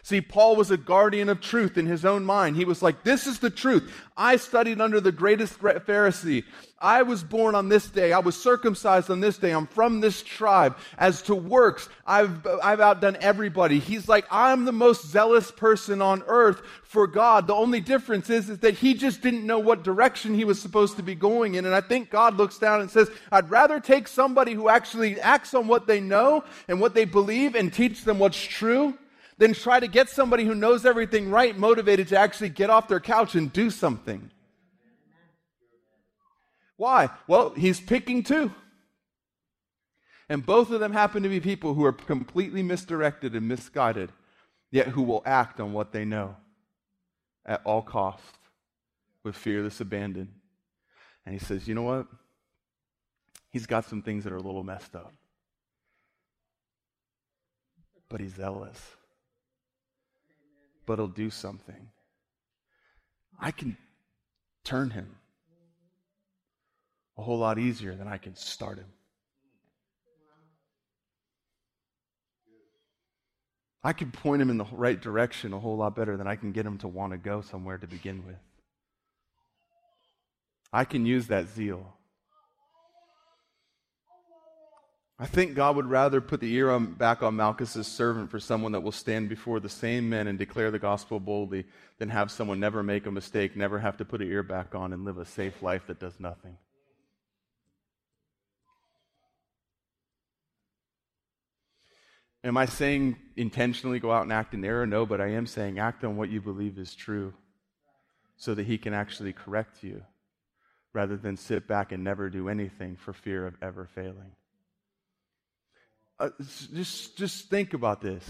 [0.05, 2.57] See, Paul was a guardian of truth in his own mind.
[2.57, 3.93] He was like, This is the truth.
[4.17, 6.43] I studied under the greatest Pharisee.
[6.81, 8.13] I was born on this day.
[8.13, 9.53] I was circumcised on this day.
[9.53, 10.77] I'm from this tribe.
[10.99, 13.79] As to works, I've, I've outdone everybody.
[13.79, 17.47] He's like, I'm the most zealous person on earth for God.
[17.47, 20.97] The only difference is, is that he just didn't know what direction he was supposed
[20.97, 21.65] to be going in.
[21.65, 25.55] And I think God looks down and says, I'd rather take somebody who actually acts
[25.55, 28.99] on what they know and what they believe and teach them what's true
[29.39, 33.01] than try to get somebody who knows everything right motivated to actually get off their
[33.01, 34.31] couch and do something.
[36.77, 37.11] Why?
[37.27, 38.53] Well, he's picking two.
[40.29, 44.11] And both of them happen to be people who are completely misdirected and misguided,
[44.71, 46.37] yet who will act on what they know
[47.45, 48.23] at all cost
[49.25, 50.33] with fearless abandon.
[51.27, 52.07] And he says, You know what?
[53.51, 55.13] He's got some things that are a little messed up.
[58.09, 58.81] But he's zealous
[60.87, 61.89] but he'll do something.
[63.41, 63.77] I can
[64.65, 65.17] turn him
[67.19, 68.87] a whole lot easier than I can start him.
[73.85, 76.53] I can point him in the right direction a whole lot better than I can
[76.53, 78.37] get him to want to go somewhere to begin with.
[80.73, 81.95] I can use that zeal.
[85.23, 88.73] I think God would rather put the ear on, back on Malchus's servant for someone
[88.73, 91.65] that will stand before the same men and declare the gospel boldly
[91.99, 94.93] than have someone never make a mistake, never have to put an ear back on,
[94.93, 96.57] and live a safe life that does nothing.
[102.43, 104.89] Am I saying intentionally go out and act in error?
[104.89, 107.33] No, but I am saying act on what you believe is true
[108.37, 110.03] so that he can actually correct you
[110.93, 114.33] rather than sit back and never do anything for fear of ever failing.
[116.23, 116.31] Uh,
[116.75, 118.25] just, just think about this.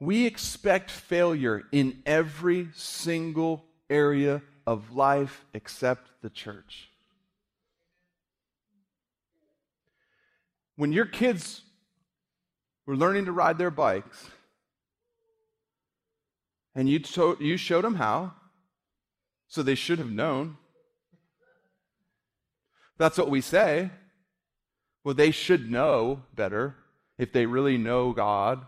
[0.00, 6.90] We expect failure in every single area of life except the church.
[10.80, 11.60] when your kids
[12.86, 14.30] were learning to ride their bikes,
[16.74, 18.32] and you, to- you showed them how,
[19.46, 20.56] so they should have known.
[22.96, 23.90] That's what we say.
[25.04, 26.76] Well, they should know better
[27.18, 28.64] if they really know God.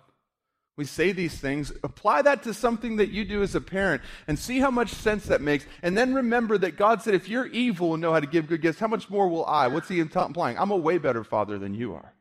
[0.77, 4.39] We say these things, apply that to something that you do as a parent, and
[4.39, 5.67] see how much sense that makes.
[5.83, 8.63] And then remember that God said, if you're evil and know how to give good
[8.63, 9.69] gifts, how much more will I?
[9.69, 10.59] What's he implying?
[10.59, 12.15] I'm a way better father than you are.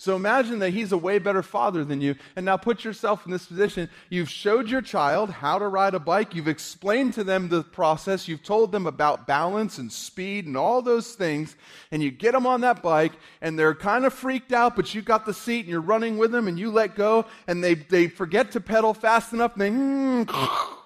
[0.00, 2.14] So imagine that he's a way better father than you.
[2.36, 3.90] And now put yourself in this position.
[4.08, 6.36] You've showed your child how to ride a bike.
[6.36, 8.28] You've explained to them the process.
[8.28, 11.56] You've told them about balance and speed and all those things.
[11.90, 15.02] And you get them on that bike and they're kind of freaked out, but you
[15.02, 18.06] got the seat and you're running with them and you let go and they, they
[18.06, 20.30] forget to pedal fast enough and they, mm,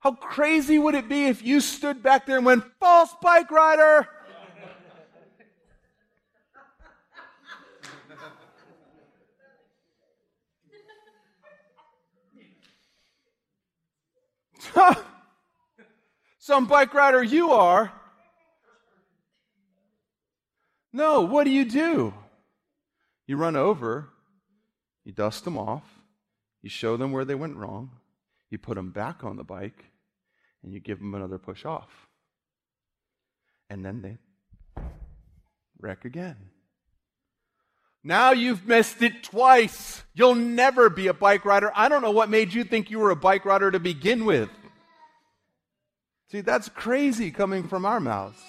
[0.00, 4.08] how crazy would it be if you stood back there and went, false bike rider?
[16.38, 17.92] Some bike rider you are.
[20.92, 22.14] No, what do you do?
[23.26, 24.08] You run over,
[25.04, 25.82] you dust them off,
[26.62, 27.90] you show them where they went wrong,
[28.50, 29.84] you put them back on the bike,
[30.62, 31.90] and you give them another push off.
[33.68, 34.16] And then they
[35.78, 36.36] wreck again.
[38.04, 40.04] Now you've missed it twice.
[40.14, 41.72] You'll never be a bike rider.
[41.74, 44.48] I don't know what made you think you were a bike rider to begin with.
[46.28, 48.42] See, that's crazy coming from our mouths.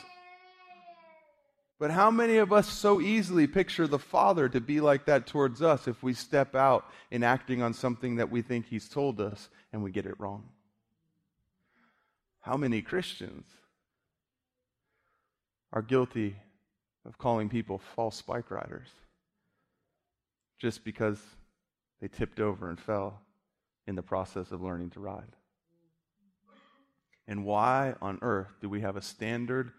[1.79, 5.61] But how many of us so easily picture the Father to be like that towards
[5.61, 9.49] us if we step out in acting on something that we think He's told us
[9.71, 10.49] and we get it wrong?
[12.39, 13.45] How many Christians
[15.71, 16.35] are guilty
[17.05, 18.87] of calling people false bike riders
[20.57, 21.19] just because
[22.01, 23.21] they tipped over and fell
[23.85, 25.36] in the process of learning to ride?
[27.27, 29.71] And why on earth do we have a standard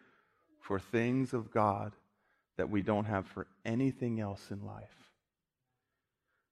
[0.61, 1.93] for things of God
[2.57, 5.13] that we don't have for anything else in life?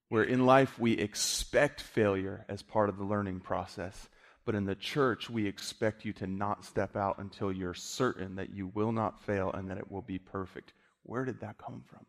[0.08, 4.08] Where in life we expect failure as part of the learning process,
[4.44, 8.50] but in the church we expect you to not step out until you're certain that
[8.50, 10.72] you will not fail and that it will be perfect.
[11.02, 12.06] Where did that come from?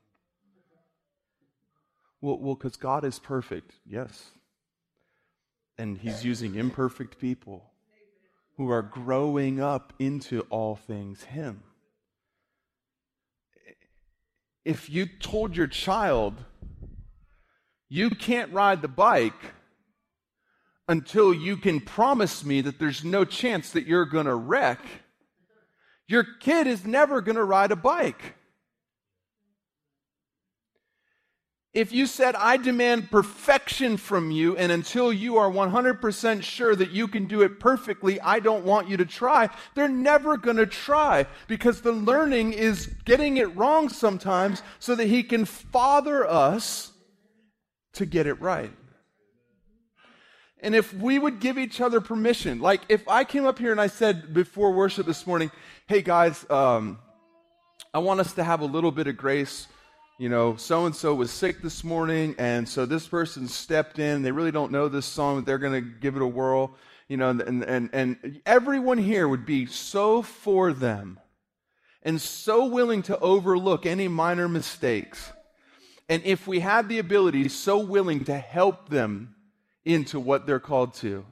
[2.22, 4.32] Well, well, because God is perfect, yes.
[5.78, 7.72] And He's using imperfect people
[8.58, 11.64] who are growing up into all things Him.
[14.66, 16.44] If you told your child,
[17.88, 19.54] you can't ride the bike
[20.88, 24.80] until you can promise me that there's no chance that you're going to wreck,
[26.08, 28.37] your kid is never going to ride a bike.
[31.78, 36.90] If you said, I demand perfection from you, and until you are 100% sure that
[36.90, 40.66] you can do it perfectly, I don't want you to try, they're never going to
[40.66, 46.94] try because the learning is getting it wrong sometimes so that He can father us
[47.94, 48.72] to get it right.
[50.60, 53.80] And if we would give each other permission, like if I came up here and
[53.80, 55.52] I said before worship this morning,
[55.86, 56.98] hey guys, um,
[57.94, 59.68] I want us to have a little bit of grace
[60.18, 64.24] you know, so and so was sick this morning, and so this person stepped in.
[64.24, 66.76] They really don't know this song, but they're going to give it a whirl.
[67.08, 71.20] You know, and, and, and everyone here would be so for them
[72.04, 75.32] and so willing to overlook any minor mistakes.
[76.10, 79.36] And if we had the ability, so willing to help them
[79.86, 81.26] into what they're called to,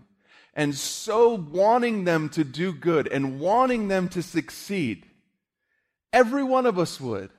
[0.53, 5.05] and so wanting them to do good and wanting them to succeed,
[6.13, 7.29] every one of us would.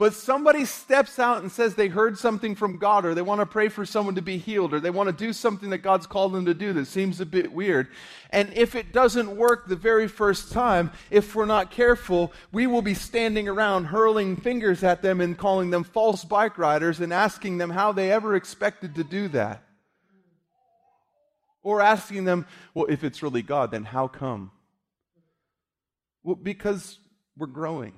[0.00, 3.46] But somebody steps out and says they heard something from God, or they want to
[3.46, 6.32] pray for someone to be healed, or they want to do something that God's called
[6.32, 7.86] them to do that seems a bit weird.
[8.30, 12.80] And if it doesn't work the very first time, if we're not careful, we will
[12.80, 17.58] be standing around hurling fingers at them and calling them false bike riders and asking
[17.58, 19.62] them how they ever expected to do that.
[21.62, 24.50] Or asking them, well, if it's really God, then how come?
[26.22, 26.98] Well, because
[27.36, 27.92] we're growing.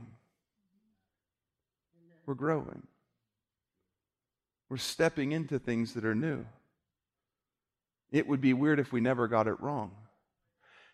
[2.26, 2.86] We're growing.
[4.68, 6.46] We're stepping into things that are new.
[8.10, 9.92] It would be weird if we never got it wrong.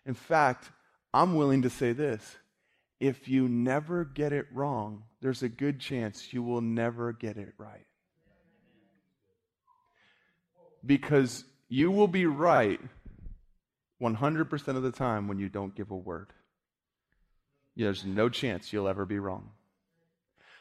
[0.07, 0.71] In fact,
[1.13, 2.37] I'm willing to say this
[3.01, 7.55] if you never get it wrong, there's a good chance you will never get it
[7.59, 7.87] right.
[10.85, 12.81] Because you will be right
[14.01, 16.33] 100% of the time when you don't give a word.
[17.77, 19.51] There's no chance you'll ever be wrong.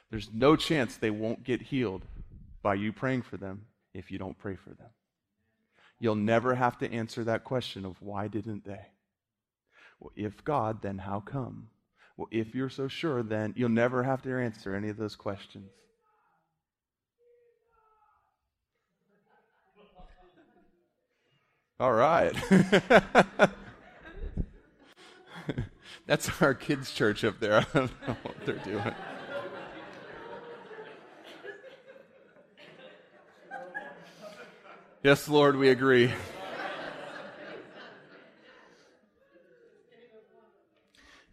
[0.10, 2.04] There's no chance they won't get healed
[2.62, 4.90] by you praying for them if you don't pray for them.
[6.00, 8.86] You'll never have to answer that question of why didn't they?
[10.00, 11.70] Well, if God, then how come?
[12.16, 15.72] Well, if you're so sure, then you'll never have to answer any of those questions.
[21.80, 22.34] All right.
[26.08, 27.60] That's our kids' church up there.
[27.60, 28.96] I don't know what they're doing.
[35.04, 36.12] Yes, Lord, we agree.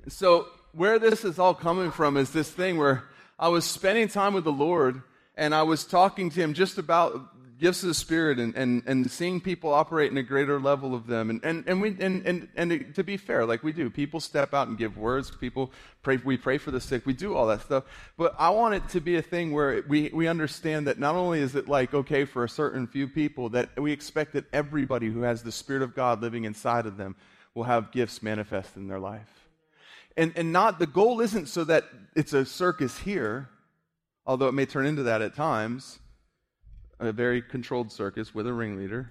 [0.06, 3.04] So, where this is all coming from is this thing where
[3.38, 5.02] I was spending time with the Lord
[5.34, 9.10] and I was talking to Him just about gifts of the Spirit and, and, and
[9.10, 11.30] seeing people operate in a greater level of them.
[11.30, 14.54] And, and, and, we, and, and, and to be fair, like we do, people step
[14.54, 15.30] out and give words.
[15.30, 17.06] People pray, we pray for the sick.
[17.06, 17.84] We do all that stuff.
[18.16, 21.40] But I want it to be a thing where we, we understand that not only
[21.40, 25.22] is it like okay for a certain few people, that we expect that everybody who
[25.22, 27.16] has the Spirit of God living inside of them
[27.54, 29.48] will have gifts manifest in their life.
[30.16, 31.84] And, and not, the goal isn't so that
[32.14, 33.48] it's a circus here,
[34.26, 35.98] although it may turn into that at times
[36.98, 39.10] a very controlled circus with a ringleader.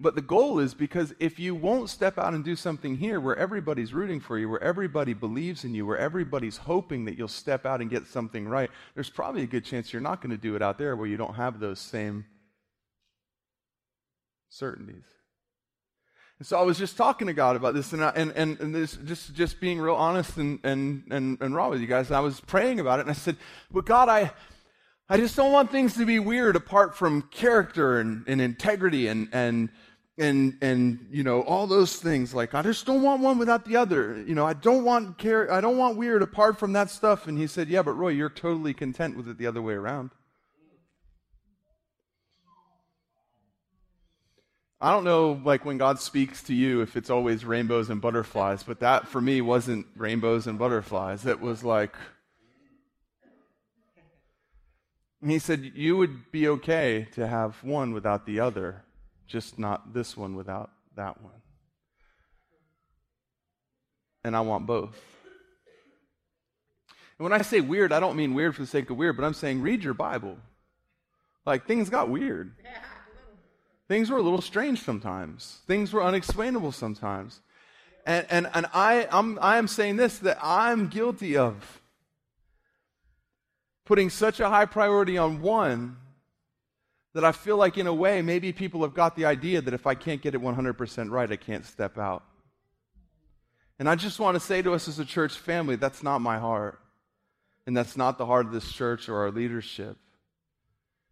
[0.00, 3.36] But the goal is because if you won't step out and do something here where
[3.36, 7.66] everybody's rooting for you, where everybody believes in you, where everybody's hoping that you'll step
[7.66, 10.54] out and get something right, there's probably a good chance you're not going to do
[10.54, 12.26] it out there where you don't have those same
[14.48, 15.04] certainties.
[16.38, 18.72] And so I was just talking to God about this, and I, and, and, and
[18.72, 22.06] this, just just being real honest and, and and and raw with you guys.
[22.06, 23.36] And I was praying about it, and I said,
[23.72, 24.30] "But God, I
[25.10, 29.28] I just don't want things to be weird apart from character and, and integrity and,
[29.32, 29.70] and,
[30.18, 32.34] and, and, you know, all those things.
[32.34, 34.22] Like, I just don't want one without the other.
[34.26, 37.26] You know, I don't want care, I don't want weird apart from that stuff.
[37.26, 40.10] And he said, yeah, but Roy, you're totally content with it the other way around.
[44.80, 48.62] I don't know, like when God speaks to you, if it's always rainbows and butterflies,
[48.62, 51.26] but that for me wasn't rainbows and butterflies.
[51.26, 51.96] It was like,
[55.20, 58.82] and he said, You would be okay to have one without the other,
[59.26, 61.32] just not this one without that one.
[64.24, 64.96] And I want both.
[67.18, 69.24] And when I say weird, I don't mean weird for the sake of weird, but
[69.24, 70.36] I'm saying read your Bible.
[71.44, 72.54] Like things got weird.
[73.88, 75.60] Things were a little strange sometimes.
[75.66, 77.40] Things were unexplainable sometimes.
[78.06, 81.77] And, and, and I, I'm, I am saying this that I'm guilty of
[83.88, 85.96] putting such a high priority on one
[87.14, 89.86] that I feel like, in a way, maybe people have got the idea that if
[89.86, 92.22] I can't get it 100% right, I can't step out.
[93.78, 96.38] And I just want to say to us as a church family, that's not my
[96.38, 96.78] heart.
[97.66, 99.96] And that's not the heart of this church or our leadership.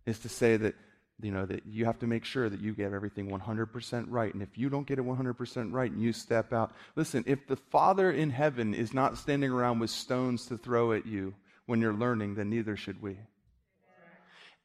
[0.05, 0.75] Is to say that,
[1.23, 4.35] you know, that you have to make sure that you get everything 100% right.
[4.35, 7.57] And if you don't get it 100% right and you step out, listen, if the
[7.57, 11.35] Father in heaven is not standing around with stones to throw at you,
[11.67, 13.19] when you're learning, then neither should we.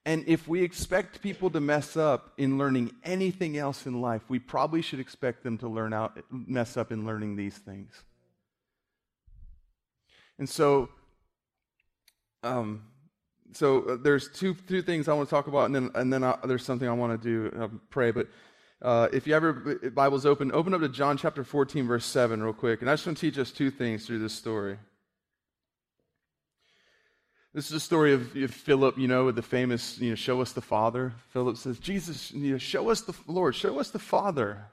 [0.06, 4.40] And if we expect people to mess up in learning anything else in life, we
[4.40, 7.94] probably should expect them to learn out, mess up in learning these things.
[10.40, 10.90] And so,
[12.42, 12.84] um,
[13.54, 16.24] so uh, there's two two things I want to talk about, and then and then
[16.24, 18.10] I, there's something I want to do, uh, pray.
[18.10, 18.28] But
[18.82, 19.54] uh, if you ever
[19.94, 23.06] Bible's open, open up to John chapter 14, verse 7, real quick, and I just
[23.06, 24.80] want to teach us two things through this story.
[27.54, 30.40] This is a story of, of Philip, you know, with the famous, you know, show
[30.40, 31.14] us the Father.
[31.30, 34.68] Philip says, Jesus, you know, show us the Lord, show us the Father.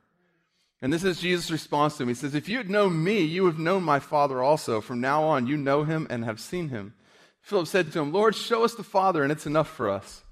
[0.80, 2.08] And this is Jesus' response to him.
[2.08, 4.80] He says, If you had known me, you would have known my Father also.
[4.80, 6.94] From now on, you know him and have seen him.
[7.40, 10.22] Philip said to him, Lord, show us the Father, and it's enough for us.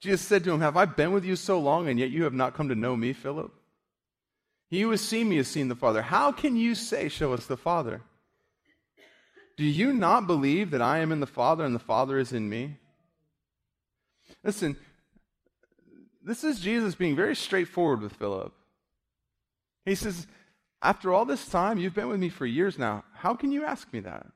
[0.00, 2.34] Jesus said to him, Have I been with you so long, and yet you have
[2.34, 3.50] not come to know me, Philip?
[4.68, 6.02] He who has seen me has seen the Father.
[6.02, 8.02] How can you say, Show us the Father?
[9.56, 12.48] Do you not believe that I am in the Father and the Father is in
[12.48, 12.78] me?
[14.42, 14.76] Listen,
[16.22, 18.52] this is Jesus being very straightforward with Philip.
[19.84, 20.26] He says,
[20.82, 23.04] After all this time, you've been with me for years now.
[23.14, 24.26] How can you ask me that?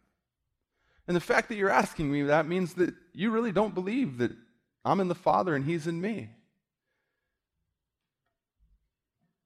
[1.07, 4.33] And the fact that you're asking me that means that you really don't believe that
[4.85, 6.31] I'm in the Father and He's in me.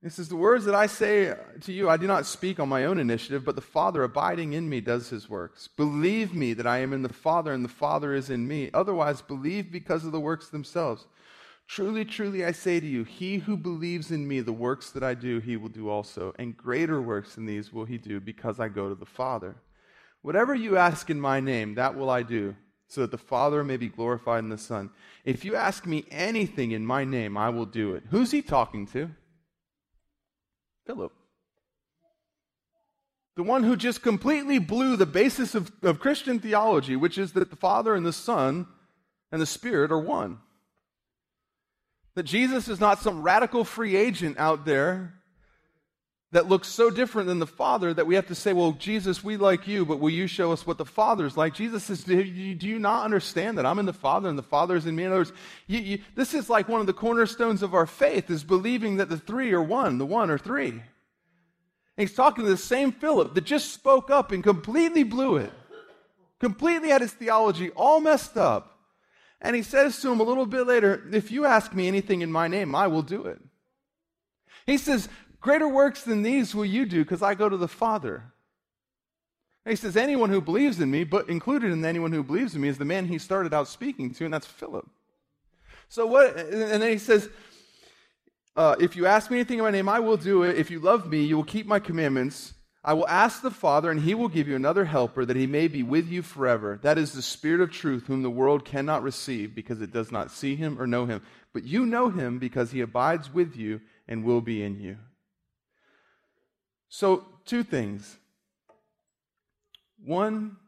[0.02, 2.84] He says, The words that I say to you, I do not speak on my
[2.84, 5.68] own initiative, but the Father abiding in me does his works.
[5.68, 8.68] Believe me that I am in the Father and the Father is in me.
[8.74, 11.06] Otherwise, believe because of the works themselves.
[11.68, 15.14] Truly, truly, I say to you, he who believes in me, the works that I
[15.14, 16.34] do, he will do also.
[16.36, 19.54] And greater works than these will he do because I go to the Father.
[20.22, 22.56] Whatever you ask in my name, that will I do,
[22.88, 24.90] so that the Father may be glorified in the Son.
[25.24, 28.02] If you ask me anything in my name, I will do it.
[28.10, 29.10] Who's he talking to?
[30.86, 31.12] Philip.
[33.36, 37.50] The one who just completely blew the basis of, of Christian theology, which is that
[37.50, 38.66] the Father and the Son
[39.30, 40.38] and the Spirit are one.
[42.14, 45.14] That Jesus is not some radical free agent out there
[46.32, 49.36] that looks so different than the Father that we have to say, Well, Jesus, we
[49.36, 51.54] like you, but will you show us what the Father's like?
[51.54, 54.86] Jesus says, Do you not understand that I'm in the Father and the Father is
[54.86, 55.04] in me?
[55.04, 55.32] In other words,
[55.66, 59.10] you, you, this is like one of the cornerstones of our faith, is believing that
[59.10, 60.70] the three are one, the one are three.
[60.70, 60.82] And
[61.96, 65.52] he's talking to the same Philip that just spoke up and completely blew it,
[66.40, 68.70] completely had his theology all messed up.
[69.42, 72.32] And he says to him a little bit later, If you ask me anything in
[72.32, 73.38] my name, I will do it.
[74.66, 75.08] He says,
[75.42, 78.22] Greater works than these will you do because I go to the Father.
[79.64, 82.60] And he says, Anyone who believes in me, but included in anyone who believes in
[82.60, 84.88] me, is the man he started out speaking to, and that's Philip.
[85.88, 87.28] So what, and then he says,
[88.56, 90.56] uh, If you ask me anything in my name, I will do it.
[90.56, 92.54] If you love me, you will keep my commandments.
[92.84, 95.66] I will ask the Father, and he will give you another helper that he may
[95.66, 96.78] be with you forever.
[96.82, 100.30] That is the Spirit of truth, whom the world cannot receive because it does not
[100.30, 101.22] see him or know him.
[101.52, 104.98] But you know him because he abides with you and will be in you.
[106.94, 108.18] So, two things.
[110.04, 110.58] One,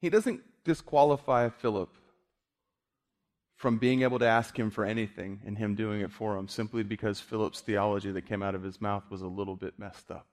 [0.00, 1.94] he doesn't disqualify Philip
[3.56, 6.82] from being able to ask him for anything and him doing it for him simply
[6.82, 10.26] because Philip's theology that came out of his mouth was a little bit messed up.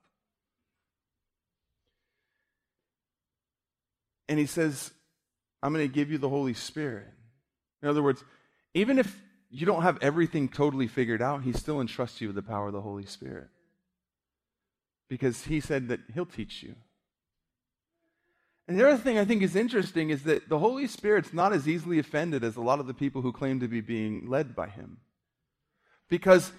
[4.30, 4.92] And he says,
[5.62, 7.08] I'm going to give you the Holy Spirit.
[7.84, 8.24] In other words,
[8.74, 9.14] even if
[9.50, 12.74] you don't have everything totally figured out, he still entrusts you with the power of
[12.74, 13.50] the Holy Spirit
[15.10, 16.76] because he said that he'll teach you.
[18.68, 21.68] And the other thing I think is interesting is that the Holy Spirit's not as
[21.68, 24.68] easily offended as a lot of the people who claim to be being led by
[24.68, 24.98] him.
[26.08, 26.52] Because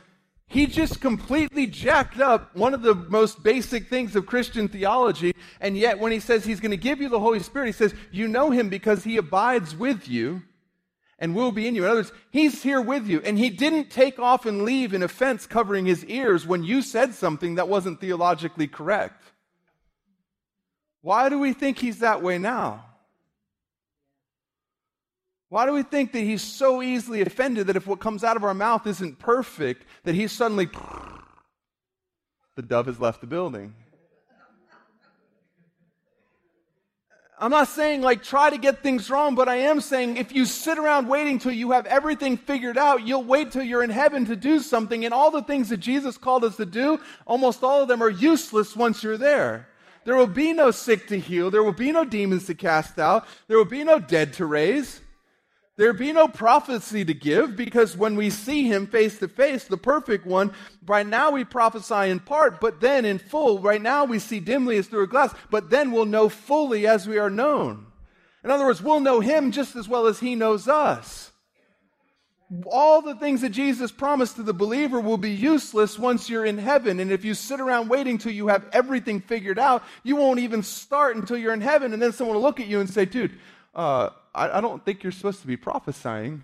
[0.48, 5.78] he just completely jacked up one of the most basic things of Christian theology, and
[5.78, 8.26] yet when he says he's going to give you the Holy Spirit, he says, You
[8.26, 10.42] know him because he abides with you
[11.20, 11.84] and will be in you.
[11.84, 13.20] In other words, he's here with you.
[13.20, 17.14] And he didn't take off and leave in offense covering his ears when you said
[17.14, 19.22] something that wasn't theologically correct.
[21.02, 22.86] Why do we think he's that way now?
[25.50, 28.44] Why do we think that he's so easily offended that if what comes out of
[28.44, 30.66] our mouth isn't perfect, that he's suddenly,
[32.56, 33.74] the dove has left the building?
[37.40, 40.44] I'm not saying like try to get things wrong, but I am saying if you
[40.44, 44.26] sit around waiting till you have everything figured out, you'll wait till you're in heaven
[44.26, 45.06] to do something.
[45.06, 48.10] And all the things that Jesus called us to do, almost all of them are
[48.10, 49.68] useless once you're there.
[50.04, 51.50] There will be no sick to heal.
[51.50, 53.26] There will be no demons to cast out.
[53.48, 55.00] There will be no dead to raise.
[55.80, 59.78] There be no prophecy to give because when we see him face to face, the
[59.78, 60.52] perfect one,
[60.84, 63.60] right now we prophesy in part, but then in full.
[63.60, 67.08] Right now we see dimly as through a glass, but then we'll know fully as
[67.08, 67.86] we are known.
[68.44, 71.32] In other words, we'll know him just as well as he knows us.
[72.66, 76.58] All the things that Jesus promised to the believer will be useless once you're in
[76.58, 77.00] heaven.
[77.00, 80.62] And if you sit around waiting till you have everything figured out, you won't even
[80.62, 81.94] start until you're in heaven.
[81.94, 83.38] And then someone will look at you and say, dude,
[83.74, 86.42] uh, I, I don't think you're supposed to be prophesying.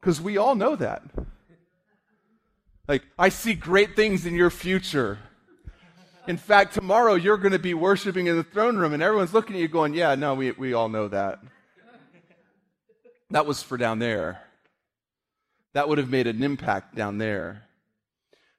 [0.00, 1.02] Because we all know that.
[2.88, 5.18] Like, I see great things in your future.
[6.26, 9.56] In fact, tomorrow you're going to be worshiping in the throne room, and everyone's looking
[9.56, 11.40] at you going, Yeah, no, we, we all know that.
[13.30, 14.42] That was for down there.
[15.72, 17.62] That would have made an impact down there.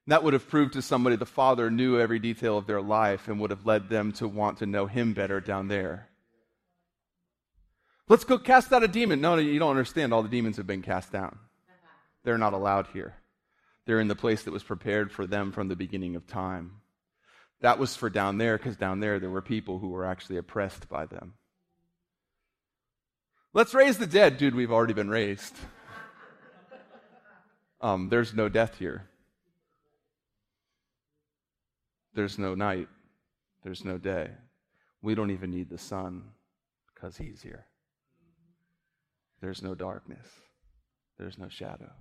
[0.07, 3.39] That would have proved to somebody the Father knew every detail of their life and
[3.39, 6.09] would have led them to want to know Him better down there.
[8.09, 9.21] Let's go cast out a demon.
[9.21, 10.13] No, you don't understand.
[10.13, 11.39] All the demons have been cast down.
[12.23, 13.15] They're not allowed here.
[13.85, 16.81] They're in the place that was prepared for them from the beginning of time.
[17.61, 20.89] That was for down there because down there there were people who were actually oppressed
[20.89, 21.33] by them.
[23.53, 24.37] Let's raise the dead.
[24.37, 25.55] Dude, we've already been raised.
[27.81, 29.09] Um, there's no death here.
[32.13, 32.87] There's no night.
[33.61, 34.29] There's no day.
[35.01, 36.23] We don't even need the sun
[36.95, 37.65] because he's here.
[39.43, 40.25] There's no darkness.
[41.19, 41.91] There's no shadow.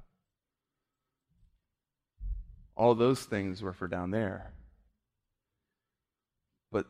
[2.76, 4.52] All those things were for down there.
[6.70, 6.86] But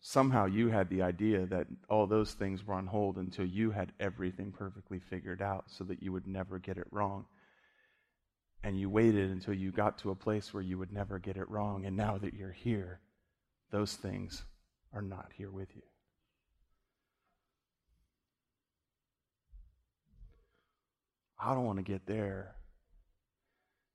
[0.00, 3.92] somehow you had the idea that all those things were on hold until you had
[4.00, 7.26] everything perfectly figured out so that you would never get it wrong
[8.64, 11.48] and you waited until you got to a place where you would never get it
[11.48, 11.86] wrong.
[11.86, 12.98] And now that you're here,
[13.70, 14.42] those things
[14.92, 15.87] are not here with you.
[21.38, 22.54] I don't want to get there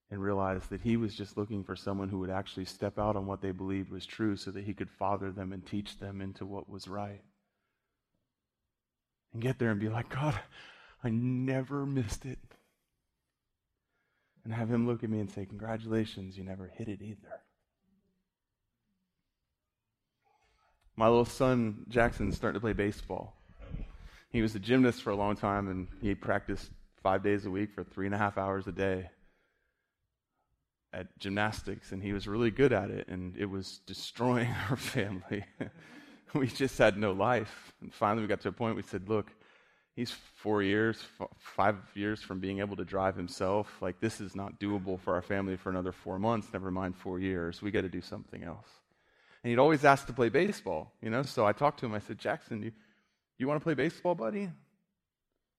[0.09, 3.25] and realize that he was just looking for someone who would actually step out on
[3.25, 6.45] what they believed was true so that he could father them and teach them into
[6.45, 7.21] what was right.
[9.33, 10.39] And get there and be like, God,
[11.03, 12.37] I never missed it.
[14.43, 17.41] And have him look at me and say, Congratulations, you never hit it either.
[20.95, 23.35] My little son, Jackson's starting to play baseball.
[24.29, 26.69] He was a gymnast for a long time and he practiced
[27.03, 29.09] five days a week for three and a half hours a day
[30.93, 35.43] at gymnastics, and he was really good at it, and it was destroying our family.
[36.33, 37.73] we just had no life.
[37.81, 39.31] And finally, we got to a point we said, Look,
[39.95, 43.81] he's four years, f- five years from being able to drive himself.
[43.81, 47.19] Like, this is not doable for our family for another four months, never mind four
[47.19, 47.61] years.
[47.61, 48.67] We got to do something else.
[49.43, 51.23] And he'd always ask to play baseball, you know?
[51.23, 51.93] So I talked to him.
[51.93, 52.71] I said, Jackson, you,
[53.37, 54.49] you want to play baseball, buddy?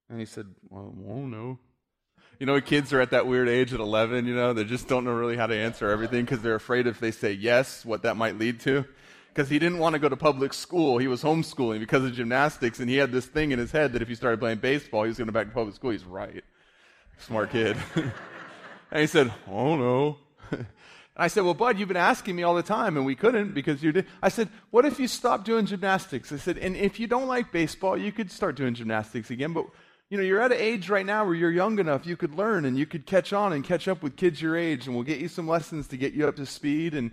[0.09, 1.59] And he said, Well, oh, no.
[2.39, 5.05] You know, kids are at that weird age at 11, you know, they just don't
[5.05, 8.17] know really how to answer everything because they're afraid if they say yes, what that
[8.17, 8.85] might lead to.
[9.29, 10.99] Because he didn't want to go to public school.
[10.99, 14.03] He was homeschooling because of gymnastics, and he had this thing in his head that
[14.03, 15.91] if he started playing baseball, he was going to back to public school.
[15.91, 16.45] He's right.
[17.19, 17.77] Smart kid.
[18.91, 20.19] and he said, Oh, no.
[21.17, 23.55] And I said, Well, Bud, you've been asking me all the time, and we couldn't
[23.55, 24.07] because you did.
[24.21, 26.33] I said, What if you stopped doing gymnastics?
[26.33, 29.67] I said, And if you don't like baseball, you could start doing gymnastics again, but
[30.11, 32.65] you know, you're at an age right now where you're young enough, you could learn
[32.65, 35.19] and you could catch on and catch up with kids your age, and we'll get
[35.19, 36.95] you some lessons to get you up to speed.
[36.95, 37.11] And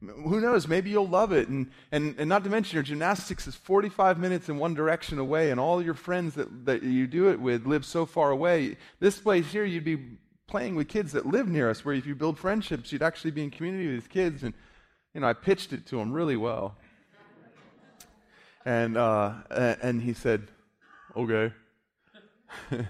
[0.00, 1.48] who knows, maybe you'll love it.
[1.48, 5.50] And, and, and not to mention, your gymnastics is 45 minutes in one direction away,
[5.50, 8.76] and all your friends that, that you do it with live so far away.
[9.00, 9.98] This place here, you'd be
[10.46, 13.42] playing with kids that live near us, where if you build friendships, you'd actually be
[13.42, 14.42] in community with these kids.
[14.42, 14.52] And,
[15.14, 16.76] you know, I pitched it to him really well.
[18.66, 20.48] And, uh, and he said,
[21.16, 21.52] okay.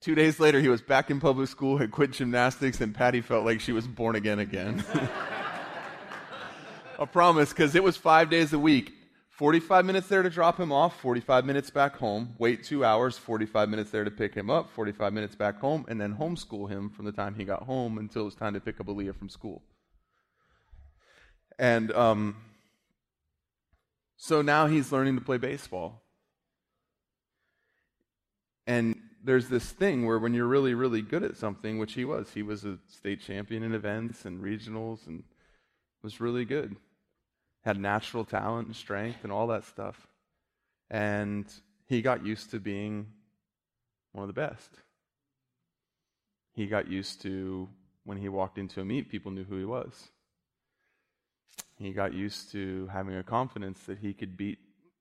[0.00, 3.44] Two days later, he was back in public school, had quit gymnastics, and Patty felt
[3.44, 4.84] like she was born again again.
[7.00, 8.92] I promise, because it was five days a week.
[9.30, 13.68] 45 minutes there to drop him off, 45 minutes back home, wait two hours, 45
[13.68, 17.04] minutes there to pick him up, 45 minutes back home, and then homeschool him from
[17.04, 19.62] the time he got home until it was time to pick up Aaliyah from school.
[21.56, 22.36] And um,
[24.16, 26.02] so now he's learning to play baseball.
[28.68, 32.30] And there's this thing where when you're really, really good at something, which he was,
[32.34, 35.24] he was a state champion in events and regionals and
[36.02, 36.76] was really good.
[37.64, 40.06] Had natural talent and strength and all that stuff.
[40.90, 41.46] And
[41.86, 43.06] he got used to being
[44.12, 44.70] one of the best.
[46.52, 47.70] He got used to
[48.04, 50.08] when he walked into a meet, people knew who he was.
[51.76, 54.58] He got used to having a confidence that he could beat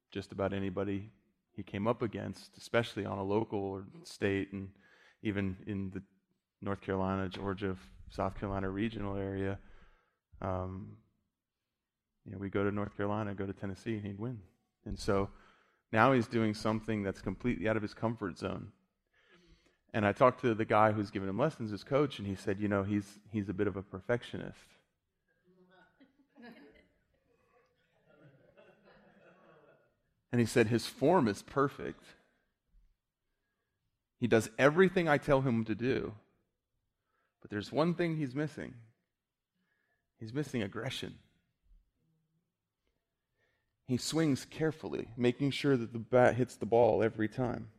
[0.09, 1.09] just about anybody
[1.57, 4.69] he came up against, especially on a local or state and
[5.23, 6.03] even in the
[6.61, 7.75] North Carolina, Georgia,
[8.11, 9.57] South Carolina regional area.
[10.39, 10.97] Um,
[12.25, 14.37] you know, we go to North Carolina, go to Tennessee, and he'd win.
[14.85, 15.29] And so
[15.91, 18.67] now he's doing something that's completely out of his comfort zone.
[19.93, 22.59] And I talked to the guy who's giving him lessons, his coach, and he said,
[22.59, 24.76] you know, he's he's a bit of a perfectionist.
[30.31, 32.03] And he said, His form is perfect.
[34.19, 36.13] He does everything I tell him to do.
[37.41, 38.73] But there's one thing he's missing
[40.19, 41.15] he's missing aggression.
[43.87, 47.69] He swings carefully, making sure that the bat hits the ball every time.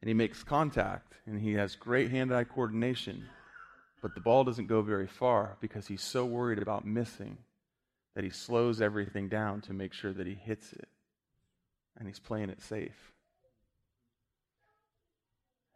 [0.00, 3.26] And he makes contact, and he has great hand eye coordination.
[4.00, 7.36] But the ball doesn't go very far because he's so worried about missing
[8.14, 10.88] that he slows everything down to make sure that he hits it
[11.96, 13.12] and he's playing it safe.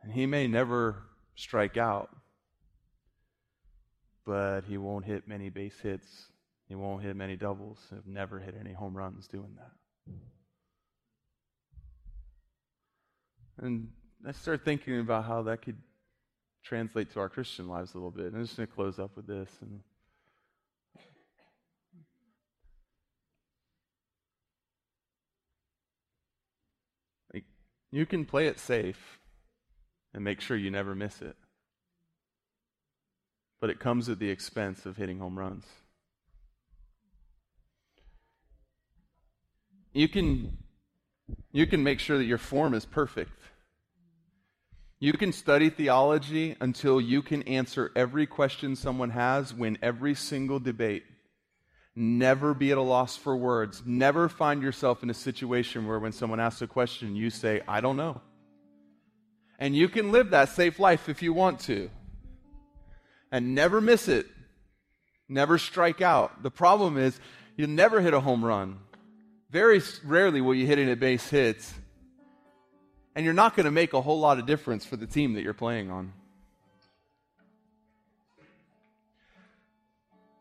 [0.03, 1.03] And he may never
[1.35, 2.11] strike out,
[4.25, 6.07] but he won't hit many base hits.
[6.69, 7.79] He won't hit many doubles.
[7.91, 10.15] He'll never hit any home runs doing that.
[13.65, 13.89] And
[14.27, 15.79] I started thinking about how that could
[16.63, 18.27] translate to our Christian lives a little bit.
[18.27, 19.51] And I'm just going to close up with this.
[19.61, 19.81] And
[27.91, 29.19] You can play it safe
[30.13, 31.37] and make sure you never miss it.
[33.61, 35.65] But it comes at the expense of hitting home runs.
[39.93, 40.59] You can,
[41.51, 43.33] you can make sure that your form is perfect.
[45.01, 50.59] You can study theology until you can answer every question someone has, win every single
[50.59, 51.05] debate.
[52.01, 53.83] Never be at a loss for words.
[53.85, 57.81] Never find yourself in a situation where when someone asks a question, you say, I
[57.81, 58.21] don't know.
[59.59, 61.91] And you can live that safe life if you want to.
[63.33, 64.27] And never miss it.
[65.29, 66.45] Never strike out.
[66.45, 67.19] The problem is,
[67.57, 68.79] you'll never hit a home run.
[69.51, 71.75] Very rarely will you hit any base hits.
[73.17, 75.43] And you're not going to make a whole lot of difference for the team that
[75.43, 76.13] you're playing on.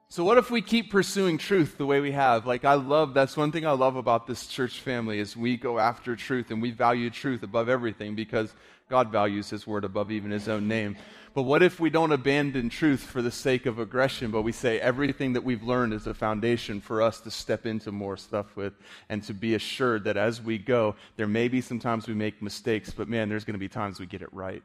[0.10, 2.46] So what if we keep pursuing truth the way we have?
[2.46, 5.80] Like I love that's one thing I love about this church family is we go
[5.80, 8.54] after truth and we value truth above everything because
[8.90, 10.96] God values his word above even his own name.
[11.34, 14.80] But what if we don't abandon truth for the sake of aggression, but we say
[14.80, 18.74] everything that we've learned is a foundation for us to step into more stuff with
[19.10, 22.42] and to be assured that as we go, there may be some times we make
[22.42, 24.64] mistakes, but man, there's going to be times we get it right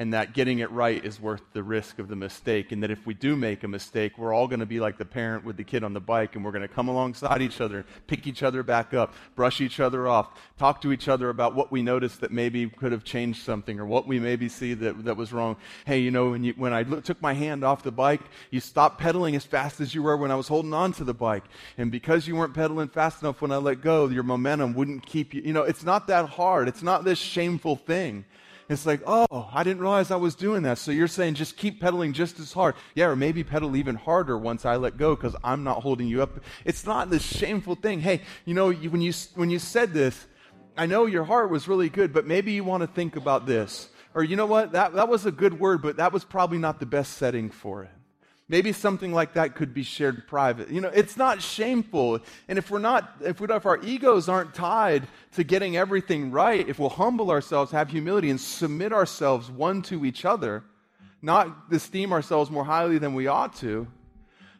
[0.00, 2.72] and that getting it right is worth the risk of the mistake.
[2.72, 5.04] And that if we do make a mistake, we're all going to be like the
[5.04, 7.84] parent with the kid on the bike, and we're going to come alongside each other,
[8.06, 11.70] pick each other back up, brush each other off, talk to each other about what
[11.70, 15.18] we noticed that maybe could have changed something, or what we maybe see that, that
[15.18, 15.58] was wrong.
[15.84, 18.60] Hey, you know, when, you, when I look, took my hand off the bike, you
[18.60, 21.44] stopped pedaling as fast as you were when I was holding on to the bike.
[21.76, 25.34] And because you weren't pedaling fast enough when I let go, your momentum wouldn't keep
[25.34, 25.42] you.
[25.42, 26.68] You know, it's not that hard.
[26.68, 28.24] It's not this shameful thing.
[28.70, 30.78] It's like, oh, I didn't realize I was doing that.
[30.78, 32.76] So you're saying just keep pedaling just as hard.
[32.94, 36.22] Yeah, or maybe pedal even harder once I let go because I'm not holding you
[36.22, 36.38] up.
[36.64, 37.98] It's not this shameful thing.
[37.98, 40.24] Hey, you know, you, when, you, when you said this,
[40.76, 43.88] I know your heart was really good, but maybe you want to think about this.
[44.14, 44.70] Or you know what?
[44.70, 47.82] That, that was a good word, but that was probably not the best setting for
[47.82, 47.90] it.
[48.50, 50.70] Maybe something like that could be shared private.
[50.70, 52.18] You know, it's not shameful.
[52.48, 56.68] And if we're not, if, we if our egos aren't tied to getting everything right,
[56.68, 60.64] if we'll humble ourselves, have humility, and submit ourselves one to each other,
[61.22, 63.86] not esteem ourselves more highly than we ought to,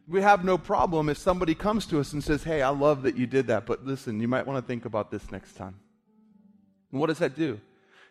[0.07, 3.16] we have no problem if somebody comes to us and says, Hey, I love that
[3.16, 5.74] you did that, but listen, you might want to think about this next time.
[6.93, 7.55] And what does that do?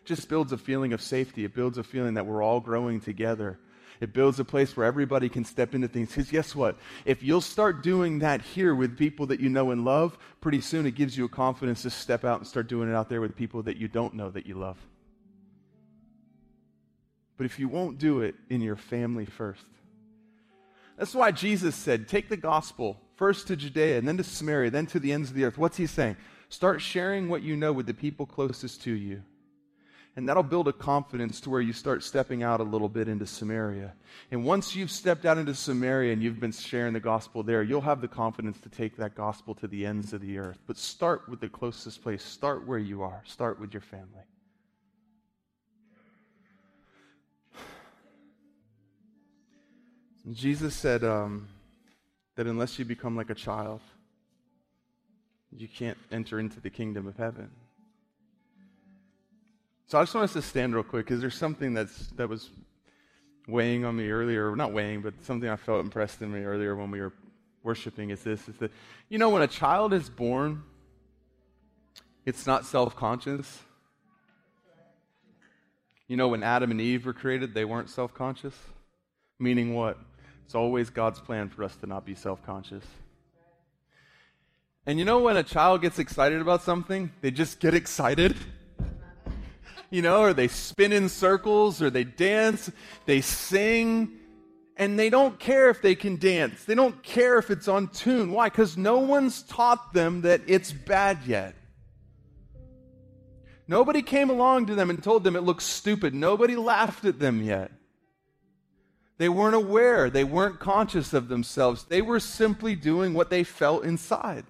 [0.02, 1.46] It just builds a feeling of safety.
[1.46, 3.58] It builds a feeling that we're all growing together
[4.00, 6.08] it builds a place where everybody can step into things.
[6.08, 6.78] Because guess what?
[7.04, 10.86] If you'll start doing that here with people that you know and love, pretty soon
[10.86, 13.36] it gives you a confidence to step out and start doing it out there with
[13.36, 14.78] people that you don't know that you love.
[17.36, 19.64] But if you won't do it in your family first,
[20.98, 24.86] that's why Jesus said, take the gospel first to Judea and then to Samaria, then
[24.86, 25.56] to the ends of the earth.
[25.56, 26.16] What's he saying?
[26.48, 29.22] Start sharing what you know with the people closest to you.
[30.20, 33.24] And that'll build a confidence to where you start stepping out a little bit into
[33.24, 33.94] Samaria.
[34.30, 37.80] And once you've stepped out into Samaria and you've been sharing the gospel there, you'll
[37.80, 40.58] have the confidence to take that gospel to the ends of the earth.
[40.66, 42.22] But start with the closest place.
[42.22, 43.22] Start where you are.
[43.24, 44.26] Start with your family.
[50.30, 51.48] Jesus said um,
[52.36, 53.80] that unless you become like a child,
[55.50, 57.48] you can't enter into the kingdom of heaven.
[59.90, 62.50] So I just want us to stand real quick because there's something that's that was
[63.48, 66.92] weighing on me earlier, not weighing, but something I felt impressed in me earlier when
[66.92, 67.12] we were
[67.64, 68.70] worshiping is this is that
[69.08, 70.62] you know when a child is born,
[72.24, 73.62] it's not self-conscious.
[76.06, 78.54] You know when Adam and Eve were created, they weren't self-conscious.
[79.40, 79.98] Meaning what?
[80.44, 82.84] It's always God's plan for us to not be self-conscious.
[84.86, 88.36] And you know when a child gets excited about something, they just get excited
[89.90, 92.70] you know, or they spin in circles, or they dance,
[93.06, 94.16] they sing,
[94.76, 96.64] and they don't care if they can dance.
[96.64, 98.32] They don't care if it's on tune.
[98.32, 98.48] Why?
[98.48, 101.54] Because no one's taught them that it's bad yet.
[103.68, 106.14] Nobody came along to them and told them it looks stupid.
[106.14, 107.70] Nobody laughed at them yet.
[109.18, 110.08] They weren't aware.
[110.08, 111.84] They weren't conscious of themselves.
[111.84, 114.46] They were simply doing what they felt inside.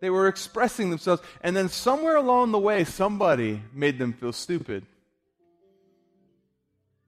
[0.00, 1.22] They were expressing themselves.
[1.42, 4.86] And then somewhere along the way, somebody made them feel stupid.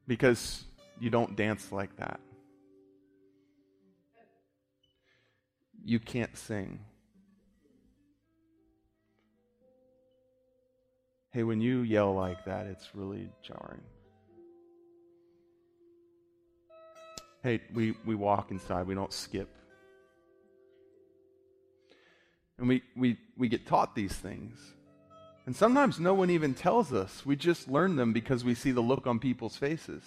[0.07, 0.65] Because
[0.99, 2.21] you don't dance like that.
[5.85, 6.81] You can't sing.
[11.33, 13.83] Hey, when you yell like that, it's really jarring.
[17.43, 19.49] Hey, we, we walk inside, we don't skip.
[22.61, 24.59] And we, we, we get taught these things.
[25.47, 27.25] And sometimes no one even tells us.
[27.25, 30.05] We just learn them because we see the look on people's faces.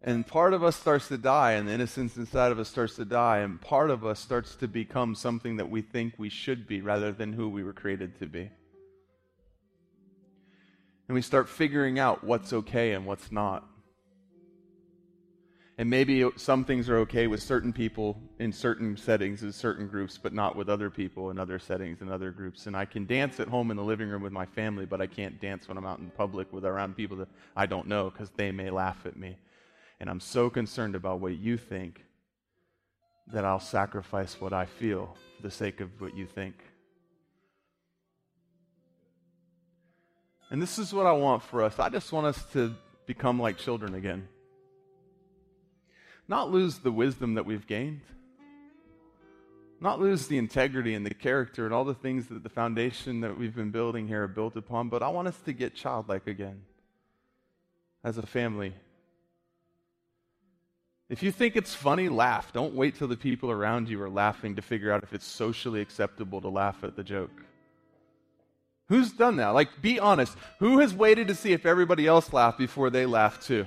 [0.00, 3.04] And part of us starts to die, and the innocence inside of us starts to
[3.04, 6.80] die, and part of us starts to become something that we think we should be
[6.80, 8.48] rather than who we were created to be.
[11.08, 13.68] And we start figuring out what's okay and what's not.
[15.78, 20.18] And maybe some things are okay with certain people in certain settings, in certain groups,
[20.20, 22.66] but not with other people in other settings and other groups.
[22.66, 25.06] And I can dance at home in the living room with my family, but I
[25.06, 28.30] can't dance when I'm out in public with around people that I don't know because
[28.30, 29.38] they may laugh at me.
[30.00, 32.04] And I'm so concerned about what you think
[33.28, 36.56] that I'll sacrifice what I feel for the sake of what you think.
[40.50, 41.78] And this is what I want for us.
[41.78, 42.74] I just want us to
[43.06, 44.26] become like children again
[46.28, 48.02] not lose the wisdom that we've gained,
[49.80, 53.38] not lose the integrity and the character and all the things that the foundation that
[53.38, 56.62] we've been building here are built upon, but I want us to get childlike again
[58.04, 58.74] as a family.
[61.08, 62.52] If you think it's funny, laugh.
[62.52, 65.80] Don't wait till the people around you are laughing to figure out if it's socially
[65.80, 67.42] acceptable to laugh at the joke.
[68.88, 69.48] Who's done that?
[69.48, 70.36] Like, be honest.
[70.58, 73.64] Who has waited to see if everybody else laughed before they laugh too?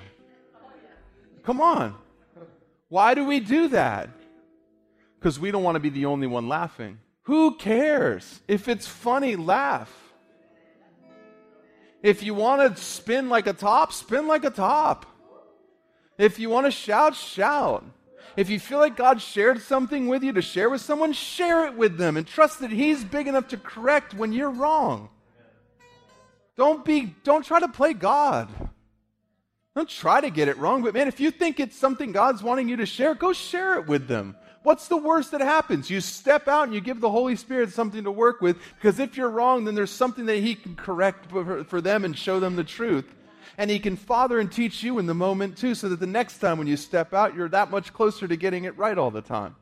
[1.43, 1.95] Come on.
[2.91, 4.09] Why do we do that?
[5.17, 6.99] Because we don't want to be the only one laughing.
[7.21, 8.41] Who cares?
[8.49, 9.89] If it's funny, laugh.
[12.03, 15.05] If you want to spin like a top, spin like a top.
[16.17, 17.85] If you want to shout, shout.
[18.35, 21.77] If you feel like God shared something with you to share with someone, share it
[21.77, 25.07] with them and trust that He's big enough to correct when you're wrong.
[26.57, 28.49] Don't be don't try to play God.
[29.73, 32.67] Don't try to get it wrong, but man, if you think it's something God's wanting
[32.67, 34.35] you to share, go share it with them.
[34.63, 35.89] What's the worst that happens?
[35.89, 39.15] You step out and you give the Holy Spirit something to work with, because if
[39.15, 42.63] you're wrong, then there's something that He can correct for them and show them the
[42.65, 43.05] truth.
[43.57, 46.39] And He can father and teach you in the moment too, so that the next
[46.39, 49.21] time when you step out, you're that much closer to getting it right all the
[49.21, 49.55] time.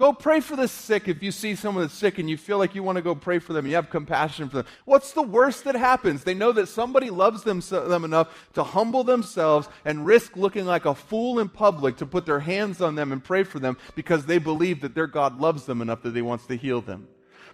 [0.00, 2.74] Go pray for the sick if you see someone that's sick and you feel like
[2.74, 4.66] you want to go pray for them you have compassion for them.
[4.86, 6.24] What's the worst that happens?
[6.24, 10.86] They know that somebody loves them, them enough to humble themselves and risk looking like
[10.86, 14.24] a fool in public to put their hands on them and pray for them because
[14.24, 17.06] they believe that their God loves them enough that he wants to heal them.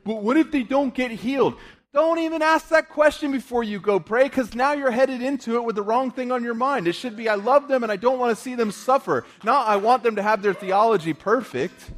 [0.04, 1.56] But what if they don't get healed?
[1.92, 5.64] Don't even ask that question before you go pray because now you're headed into it
[5.64, 6.86] with the wrong thing on your mind.
[6.86, 9.26] It should be, I love them and I don't want to see them suffer.
[9.42, 11.90] Not, I want them to have their theology perfect.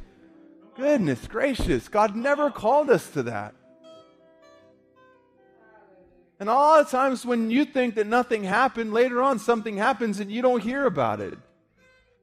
[0.79, 3.53] Goodness gracious, God never called us to that.
[6.39, 10.21] And a lot of times when you think that nothing happened, later on something happens
[10.21, 11.37] and you don't hear about it.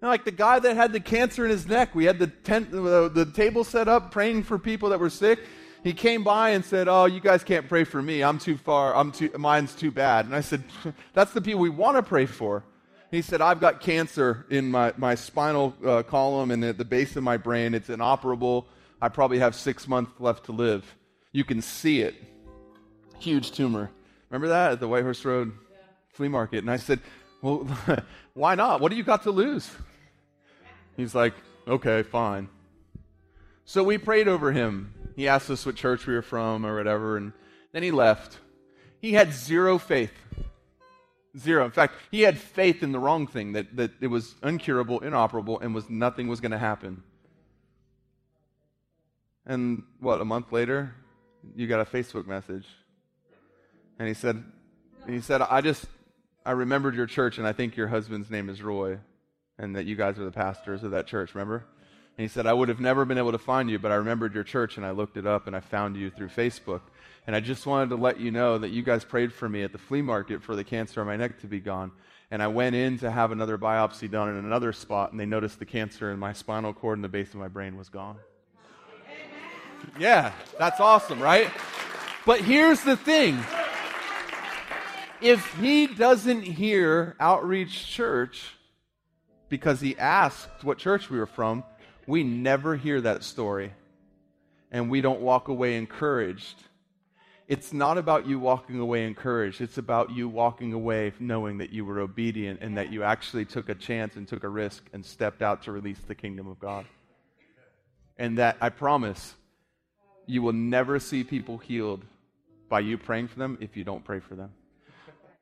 [0.00, 3.10] like the guy that had the cancer in his neck, we had the tent, the,
[3.10, 5.40] the table set up praying for people that were sick.
[5.84, 8.24] He came by and said, "Oh, you guys can't pray for me.
[8.24, 8.96] I'm too far.
[8.96, 9.30] I'm too.
[9.36, 10.64] Mine's too bad." And I said,
[11.12, 12.64] "That's the people we want to pray for."
[13.10, 17.16] He said, I've got cancer in my, my spinal uh, column and at the base
[17.16, 17.74] of my brain.
[17.74, 18.66] It's inoperable.
[19.00, 20.96] I probably have six months left to live.
[21.32, 22.14] You can see it.
[23.18, 23.90] Huge tumor.
[24.30, 25.78] Remember that at the White Horse Road yeah.
[26.08, 26.58] flea market?
[26.58, 27.00] And I said,
[27.42, 27.68] Well,
[28.34, 28.80] why not?
[28.80, 29.70] What do you got to lose?
[30.96, 31.34] He's like,
[31.68, 32.48] Okay, fine.
[33.64, 34.94] So we prayed over him.
[35.16, 37.32] He asked us what church we were from or whatever, and
[37.72, 38.38] then he left.
[39.00, 40.12] He had zero faith.
[41.38, 41.64] Zero.
[41.64, 45.60] In fact, he had faith in the wrong thing, that, that it was uncurable, inoperable,
[45.60, 47.02] and was nothing was going to happen.
[49.44, 50.94] And what, a month later,
[51.54, 52.66] you got a Facebook message.
[53.98, 54.42] And he said,
[55.04, 55.86] and he said, I just,
[56.44, 58.98] I remembered your church, and I think your husband's name is Roy,
[59.58, 61.64] and that you guys are the pastors of that church, remember?
[62.18, 64.34] And he said, I would have never been able to find you, but I remembered
[64.34, 66.80] your church, and I looked it up, and I found you through Facebook.
[67.26, 69.72] And I just wanted to let you know that you guys prayed for me at
[69.72, 71.90] the flea market for the cancer on my neck to be gone.
[72.30, 75.58] And I went in to have another biopsy done in another spot, and they noticed
[75.58, 78.16] the cancer in my spinal cord and the base of my brain was gone.
[79.98, 81.50] Yeah, that's awesome, right?
[82.24, 83.38] But here's the thing
[85.20, 88.52] if he doesn't hear Outreach Church
[89.48, 91.64] because he asked what church we were from,
[92.06, 93.72] we never hear that story.
[94.70, 96.62] And we don't walk away encouraged
[97.48, 99.60] it's not about you walking away encouraged.
[99.60, 103.68] It's about you walking away knowing that you were obedient and that you actually took
[103.68, 106.86] a chance and took a risk and stepped out to release the kingdom of God.
[108.18, 109.34] And that I promise
[110.26, 112.04] you will never see people healed
[112.68, 114.52] by you praying for them if you don't pray for them.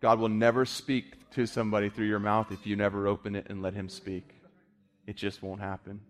[0.03, 3.63] God will never speak to somebody through your mouth if you never open it and
[3.63, 4.29] let Him speak.
[5.07, 6.01] It just won't happen.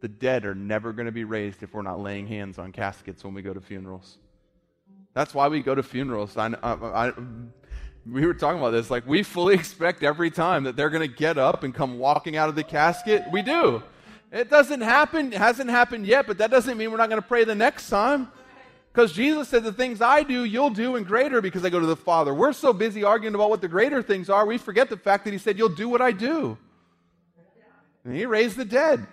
[0.00, 3.24] The dead are never going to be raised if we're not laying hands on caskets
[3.24, 4.18] when we go to funerals.
[5.14, 6.36] That's why we go to funerals.
[6.36, 6.72] I, I,
[7.08, 7.12] I,
[8.06, 8.90] we were talking about this.
[8.90, 12.36] Like, we fully expect every time that they're going to get up and come walking
[12.36, 13.24] out of the casket.
[13.32, 13.82] We do.
[14.30, 17.26] It doesn't happen, it hasn't happened yet, but that doesn't mean we're not going to
[17.26, 18.30] pray the next time.
[18.92, 21.86] Because Jesus said, The things I do, you'll do and greater because I go to
[21.86, 22.34] the Father.
[22.34, 25.32] We're so busy arguing about what the greater things are, we forget the fact that
[25.32, 26.58] He said, You'll do what I do.
[28.04, 29.06] And he raised the dead.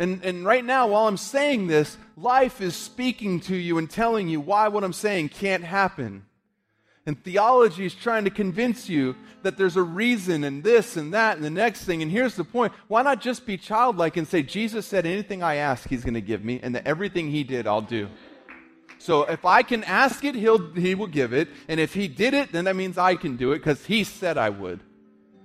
[0.00, 4.30] And, and right now, while I'm saying this, life is speaking to you and telling
[4.30, 6.24] you why what I'm saying can't happen.
[7.04, 11.36] And theology is trying to convince you that there's a reason and this and that
[11.36, 12.00] and the next thing.
[12.00, 15.56] And here's the point why not just be childlike and say, Jesus said, anything I
[15.56, 18.08] ask, he's going to give me, and that everything he did, I'll do.
[18.96, 21.48] So if I can ask it, he'll, he will give it.
[21.68, 24.38] And if he did it, then that means I can do it because he said
[24.38, 24.80] I would.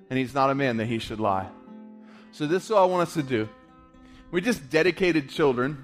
[0.10, 1.50] And he's not a man that he should lie.
[2.32, 3.50] So this is what I want us to do.
[4.36, 5.82] We just dedicated children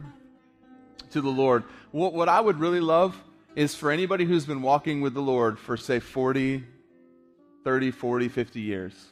[1.11, 1.63] to the Lord.
[1.91, 3.15] What, what I would really love
[3.55, 6.61] is for anybody who's been walking with the Lord for, say, 40,
[7.63, 9.05] 30, 40, 50 years,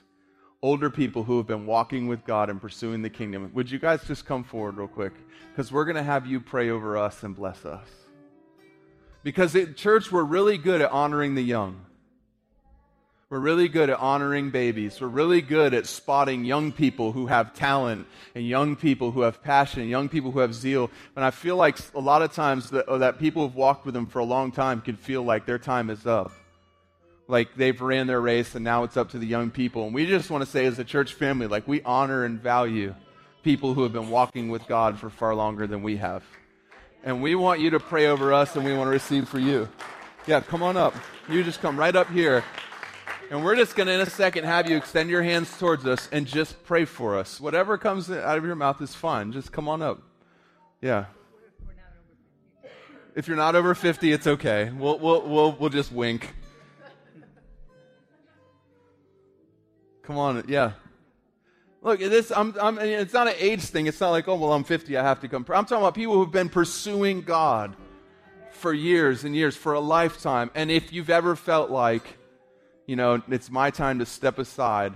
[0.62, 4.04] older people who have been walking with God and pursuing the kingdom, would you guys
[4.04, 5.14] just come forward real quick?
[5.50, 7.88] Because we're going to have you pray over us and bless us.
[9.24, 11.86] Because at church, we're really good at honoring the young.
[13.30, 15.00] We're really good at honoring babies.
[15.00, 19.44] We're really good at spotting young people who have talent and young people who have
[19.44, 20.90] passion and young people who have zeal.
[21.16, 23.94] And I feel like a lot of times that, oh, that people who've walked with
[23.94, 26.32] them for a long time can feel like their time is up.
[27.28, 29.86] Like they've ran their race and now it's up to the young people.
[29.86, 32.96] And we just want to say as a church family, like we honor and value
[33.44, 36.24] people who have been walking with God for far longer than we have.
[37.04, 39.70] And we want you to pray over us and we want to receive for you.
[40.26, 40.96] Yeah, come on up.
[41.30, 42.44] You just come right up here.
[43.32, 46.10] And we're just going to, in a second, have you extend your hands towards us
[46.12, 47.40] and just pray for us.
[47.40, 49.32] Whatever comes out of your mouth is fine.
[49.32, 50.02] Just come on up.
[50.82, 51.06] Yeah.
[53.16, 54.72] If you're not over 50, it's okay.
[54.76, 56.34] We'll, we'll, we'll, we'll just wink.
[60.02, 60.44] Come on.
[60.48, 60.72] Yeah.
[61.84, 63.86] Look, this, I'm, I'm, it's not an age thing.
[63.86, 65.46] It's not like, oh, well, I'm 50, I have to come.
[65.50, 67.76] I'm talking about people who've been pursuing God
[68.52, 70.50] for years and years, for a lifetime.
[70.56, 72.19] And if you've ever felt like,
[72.90, 74.96] you know, it's my time to step aside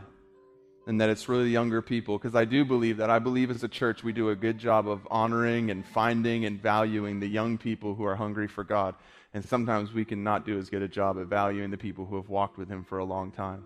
[0.87, 3.11] and that it's really younger people because I do believe that.
[3.11, 6.59] I believe as a church we do a good job of honoring and finding and
[6.59, 8.95] valuing the young people who are hungry for God.
[9.35, 12.15] And sometimes we can not do as good a job at valuing the people who
[12.15, 13.63] have walked with Him for a long time.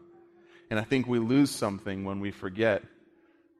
[0.70, 2.84] And I think we lose something when we forget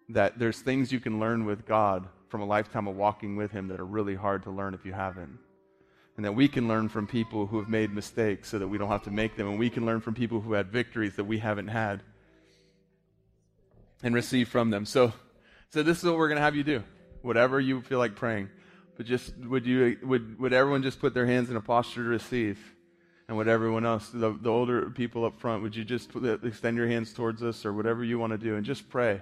[0.10, 3.70] that there's things you can learn with God from a lifetime of walking with Him
[3.70, 5.40] that are really hard to learn if you haven't
[6.18, 8.90] and that we can learn from people who have made mistakes so that we don't
[8.90, 11.38] have to make them, and we can learn from people who had victories that we
[11.38, 12.02] haven't had
[14.04, 14.86] and receive from them.
[14.86, 15.14] So,
[15.70, 16.84] so this is what we're going to have you do.
[17.22, 18.50] Whatever you feel like praying.
[18.96, 22.10] But just would you would would everyone just put their hands in a posture to
[22.10, 22.60] receive?
[23.28, 26.78] And would everyone else, the, the older people up front, would you just put, extend
[26.78, 29.22] your hands towards us or whatever you want to do and just pray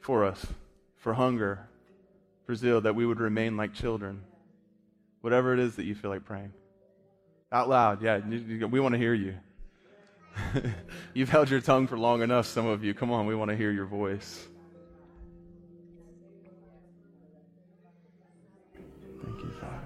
[0.00, 0.46] for us,
[0.96, 1.68] for hunger,
[2.46, 4.22] for zeal, that we would remain like children.
[5.20, 6.52] Whatever it is that you feel like praying.
[7.50, 8.18] Out loud, yeah.
[8.18, 9.34] We want to hear you.
[11.14, 12.94] You've held your tongue for long enough, some of you.
[12.94, 14.46] Come on, we want to hear your voice.
[19.24, 19.80] Thank you, Father.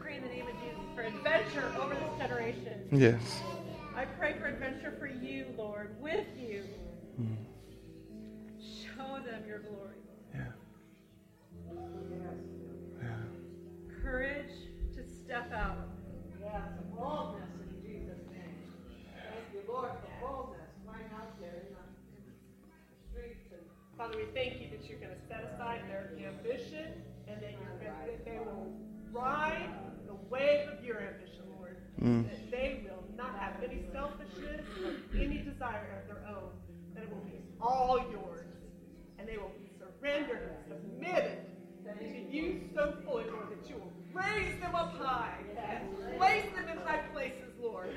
[0.00, 2.88] Pray in the name of Jesus for adventure over this generation.
[2.92, 3.42] Yes.
[16.96, 18.56] Boldness in Jesus' name.
[19.14, 22.32] Thank you, Lord, for boldness right out there in the
[23.12, 23.52] streets.
[23.52, 23.62] And
[23.96, 27.78] Father, we thank you that you're going to set aside their ambition and that, you're
[27.78, 28.72] going that they will
[29.12, 29.70] ride
[30.06, 31.76] the wave of your ambition, Lord.
[32.00, 32.28] Mm.
[32.28, 36.50] That they will not have any selfishness or any desire of their own.
[36.94, 38.46] That it will be all yours.
[39.18, 41.46] And they will be surrendered submitted
[41.84, 45.38] to you so fully, Lord, that you will raise them up high,
[46.16, 47.90] place them in high places, Lord,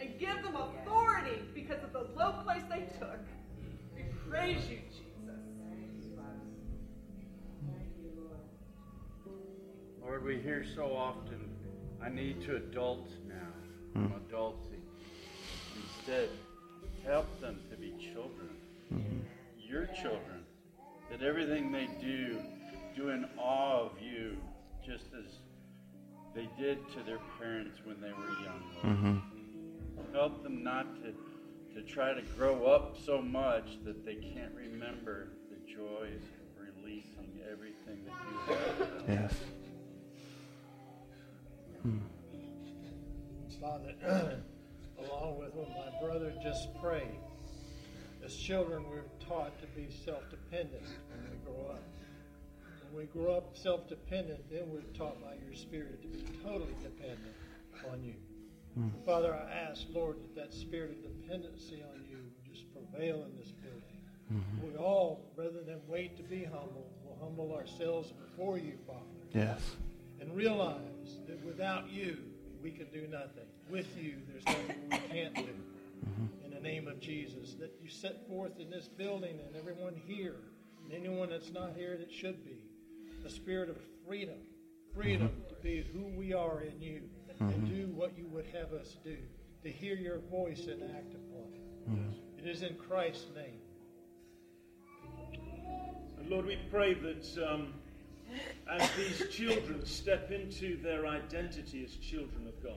[0.00, 3.20] and give them authority because of the low place they took.
[3.94, 5.40] We praise you, Jesus.
[7.66, 8.40] Thank you, Lord,
[10.02, 11.50] Lord, we hear so often,
[12.02, 13.34] I need to adult now.
[13.94, 14.34] I'm hmm.
[14.34, 14.80] adulting.
[15.76, 16.30] Instead,
[17.04, 18.48] help them to be children.
[19.58, 20.44] Your children.
[21.10, 22.38] That everything they do
[22.96, 24.36] do in awe of you,
[24.84, 25.24] just as
[26.34, 28.62] they did to their parents when they were young.
[28.82, 30.14] Mm-hmm.
[30.14, 31.14] Help them not to,
[31.74, 37.40] to try to grow up so much that they can't remember the joys of releasing
[37.50, 39.08] everything that you have.
[39.08, 39.34] Yes.
[41.82, 41.98] Hmm.
[43.60, 43.94] Father,
[44.98, 47.20] along with what my brother just prayed,
[48.24, 52.01] as children, we're taught to be self dependent when we grow up when
[52.94, 57.34] we grow up self dependent, then we're taught by your Spirit to be totally dependent
[57.90, 58.14] on you.
[58.74, 58.88] Hmm.
[59.04, 63.36] Father, I ask, Lord, that that spirit of dependency on you would just prevail in
[63.36, 63.82] this building.
[64.32, 64.66] Mm-hmm.
[64.66, 69.00] We all, rather than wait to be humble, will humble ourselves before you, Father,
[69.34, 69.60] Yes.
[70.20, 72.16] and realize that without you,
[72.62, 73.44] we can do nothing.
[73.68, 75.42] With you, there's nothing we can't do.
[75.42, 76.46] Mm-hmm.
[76.46, 80.36] In the name of Jesus, that you set forth in this building and everyone here,
[80.84, 82.56] and anyone that's not here that should be,
[83.24, 84.38] a spirit of freedom,
[84.94, 85.48] freedom mm-hmm.
[85.48, 87.02] to be who we are in you
[87.40, 87.66] and mm-hmm.
[87.66, 89.16] do what you would have us do,
[89.62, 91.90] to hear your voice and act upon it.
[91.90, 92.38] Mm-hmm.
[92.38, 93.60] It is in Christ's name.
[96.18, 97.74] And Lord, we pray that um,
[98.70, 102.74] as these children step into their identity as children of God,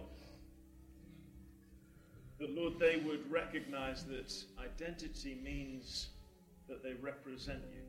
[2.40, 6.10] that Lord, they would recognize that identity means
[6.68, 7.85] that they represent you.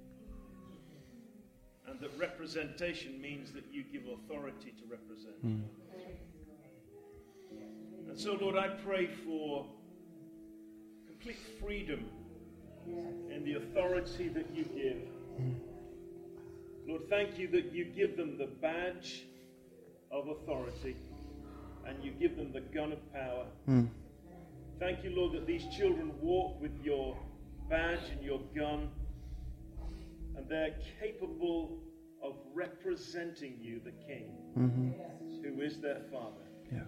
[1.89, 5.37] And that representation means that you give authority to represent.
[5.41, 5.61] Hmm.
[8.09, 9.67] And so, Lord, I pray for
[11.07, 12.07] complete freedom
[12.87, 15.03] in the authority that you give.
[15.37, 15.53] Hmm.
[16.89, 19.27] Lord, thank you that you give them the badge
[20.11, 20.97] of authority
[21.87, 23.47] and you give them the gun of power.
[23.67, 23.85] Hmm.
[24.79, 27.17] Thank you, Lord, that these children walk with your
[27.69, 28.91] badge and your gun
[30.37, 31.79] and they're capable
[32.23, 34.91] of representing you, the King, mm-hmm.
[35.43, 36.47] who is their Father.
[36.73, 36.81] Yeah.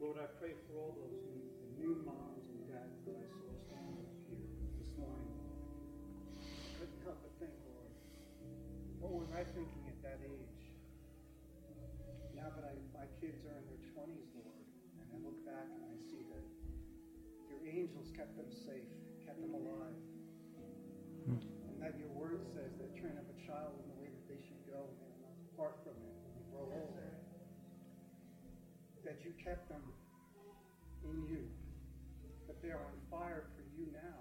[0.00, 0.37] Lord, I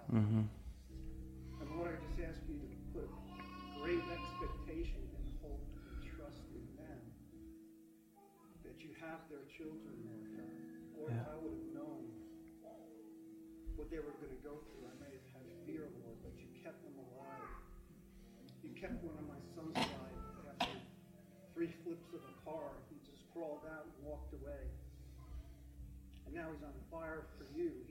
[0.07, 0.47] Mm-hmm.
[1.59, 3.07] And Lord, I just ask you to put
[3.83, 7.01] great expectation and hope and trust in them,
[8.63, 10.55] that you have their children, Lord God.
[10.95, 12.07] Lord, if I would have known
[13.75, 16.47] what they were going to go through, I may have had fear, Lord, but you
[16.63, 17.51] kept them alive.
[18.63, 20.19] You kept one of my sons alive
[20.57, 20.81] after
[21.53, 22.73] three flips of a car.
[22.89, 24.65] He just crawled out and walked away.
[26.25, 27.86] And now he's on fire for you.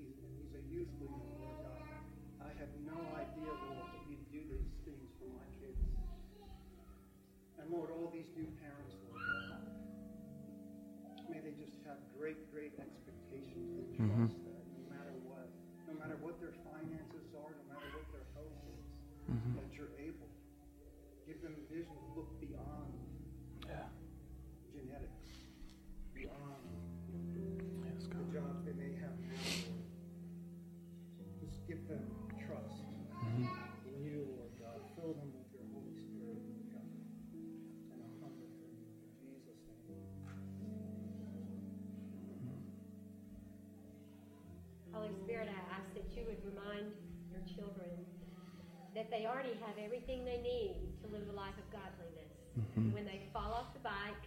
[49.17, 52.33] They already have everything they need to live a life of godliness.
[52.53, 52.93] Mm-hmm.
[52.93, 54.25] When they fall off the bike,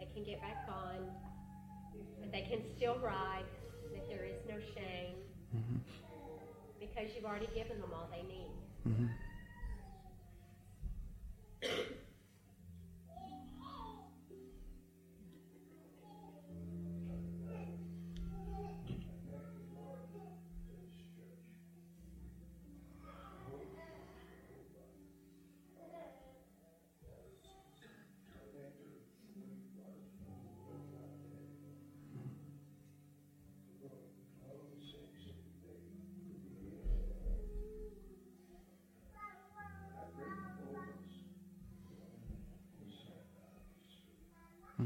[0.00, 1.04] they can get back on,
[2.20, 3.44] that they can still ride,
[3.92, 5.20] that there is no shame,
[5.52, 5.76] mm-hmm.
[6.80, 8.56] because you've already given them all they need.
[8.88, 9.06] Mm-hmm.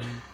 [0.00, 0.29] Mm-hmm.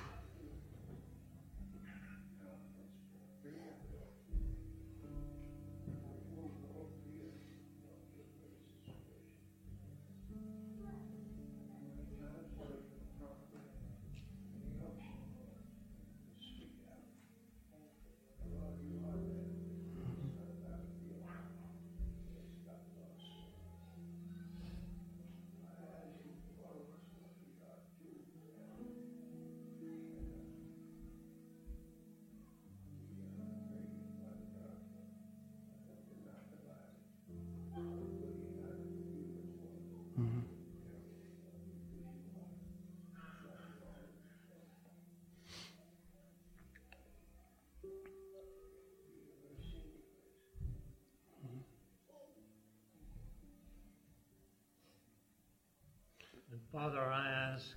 [56.51, 57.77] And Father, I ask,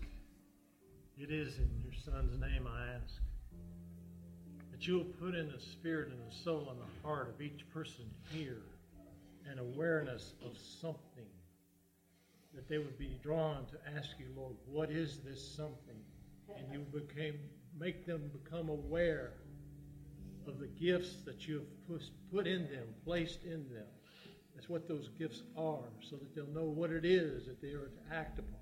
[1.18, 3.16] it is in your Son's name I ask,
[4.72, 7.70] that you will put in the spirit and the soul and the heart of each
[7.74, 8.62] person here
[9.52, 11.26] an awareness of something
[12.54, 16.00] that they would be drawn to ask you, Lord, what is this something?
[16.56, 17.36] And you became
[17.80, 19.34] make them become aware
[20.48, 22.02] of the gifts that you have
[22.32, 23.86] put in them, placed in them.
[24.56, 27.88] That's what those gifts are, so that they'll know what it is that they are
[27.88, 28.59] to act upon,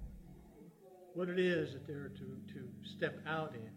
[1.18, 3.72] what it is that they're to, to step out in.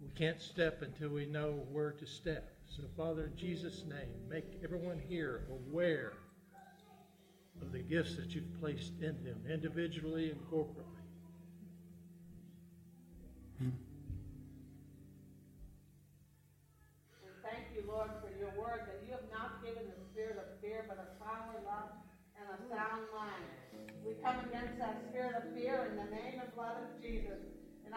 [0.00, 2.52] We can't step until we know where to step.
[2.68, 6.12] So, Father, in Jesus' name, make everyone here aware
[7.60, 10.94] of the gifts that you've placed in them, individually and corporately.
[13.58, 13.93] thank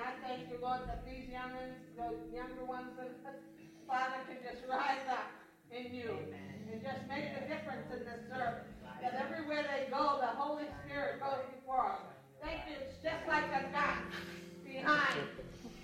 [0.07, 2.95] I thank you, Lord, that these young ones, those younger ones,
[3.88, 5.27] Father, can just rise up
[5.67, 6.15] in you
[6.71, 8.63] and just make a difference in this earth.
[9.03, 12.07] That everywhere they go, the Holy Spirit goes before them.
[12.39, 12.79] Thank you.
[12.88, 13.99] It's just like a gun
[14.63, 15.27] behind.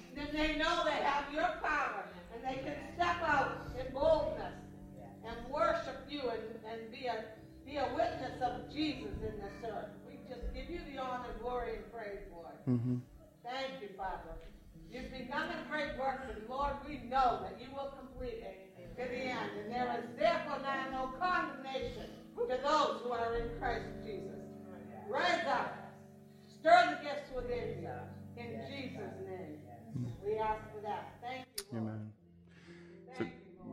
[0.08, 4.56] And then they know they have your power and they can step out in boldness
[5.28, 7.28] and worship you and, and be a
[7.66, 9.92] be a witness of Jesus in this earth.
[10.08, 12.60] We just give you the honor, glory, and praise, Lord.
[12.68, 12.98] Mm-hmm.
[13.44, 14.40] Thank you, Father.
[14.90, 19.04] You've begun a great work, and Lord, we know that you will complete it to
[19.04, 19.50] the end.
[19.60, 24.40] And there is therefore now no condemnation to those who are in Christ Jesus.
[25.10, 25.76] Rise up.
[26.48, 28.42] Stir the gifts within you.
[28.42, 29.58] In Jesus' name.
[30.26, 31.16] We ask for that.
[31.22, 31.80] Thank you.
[31.80, 31.84] Lord.
[31.84, 32.14] Amen.
[33.18, 33.26] So,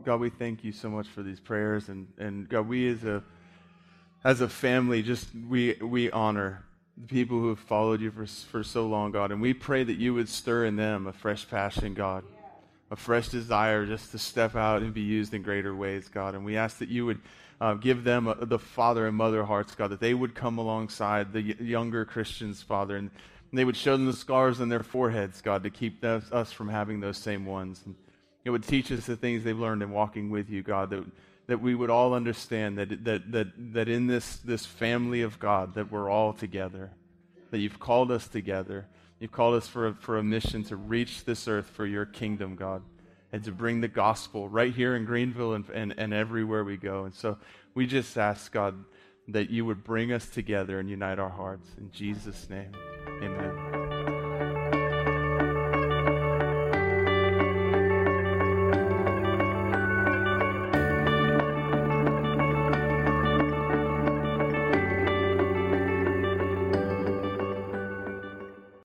[0.03, 3.23] God, we thank you so much for these prayers, and, and God, we as a
[4.23, 6.63] as a family, just we we honor
[6.97, 9.97] the people who have followed you for for so long, God, and we pray that
[9.97, 12.23] you would stir in them a fresh passion, God,
[12.89, 16.45] a fresh desire just to step out and be used in greater ways, God, and
[16.45, 17.19] we ask that you would
[17.59, 21.31] uh, give them a, the father and mother hearts, God, that they would come alongside
[21.31, 23.11] the younger Christians, Father, and,
[23.53, 26.99] they would show them the scars on their foreheads, God, to keep us from having
[26.99, 27.81] those same ones.
[27.85, 27.95] And
[28.45, 31.03] it would teach us the things they've learned in walking with you, God, that,
[31.51, 35.73] that we would all understand that, that, that, that in this, this family of God,
[35.73, 36.91] that we're all together,
[37.49, 38.87] that you've called us together.
[39.19, 42.55] You've called us for a, for a mission to reach this earth for your kingdom,
[42.55, 42.83] God
[43.33, 47.05] and to bring the gospel right here in Greenville and, and, and everywhere we go.
[47.05, 47.37] And so
[47.73, 48.83] we just ask, God,
[49.29, 51.69] that you would bring us together and unite our hearts.
[51.77, 52.71] In Jesus' name,
[53.21, 53.70] amen.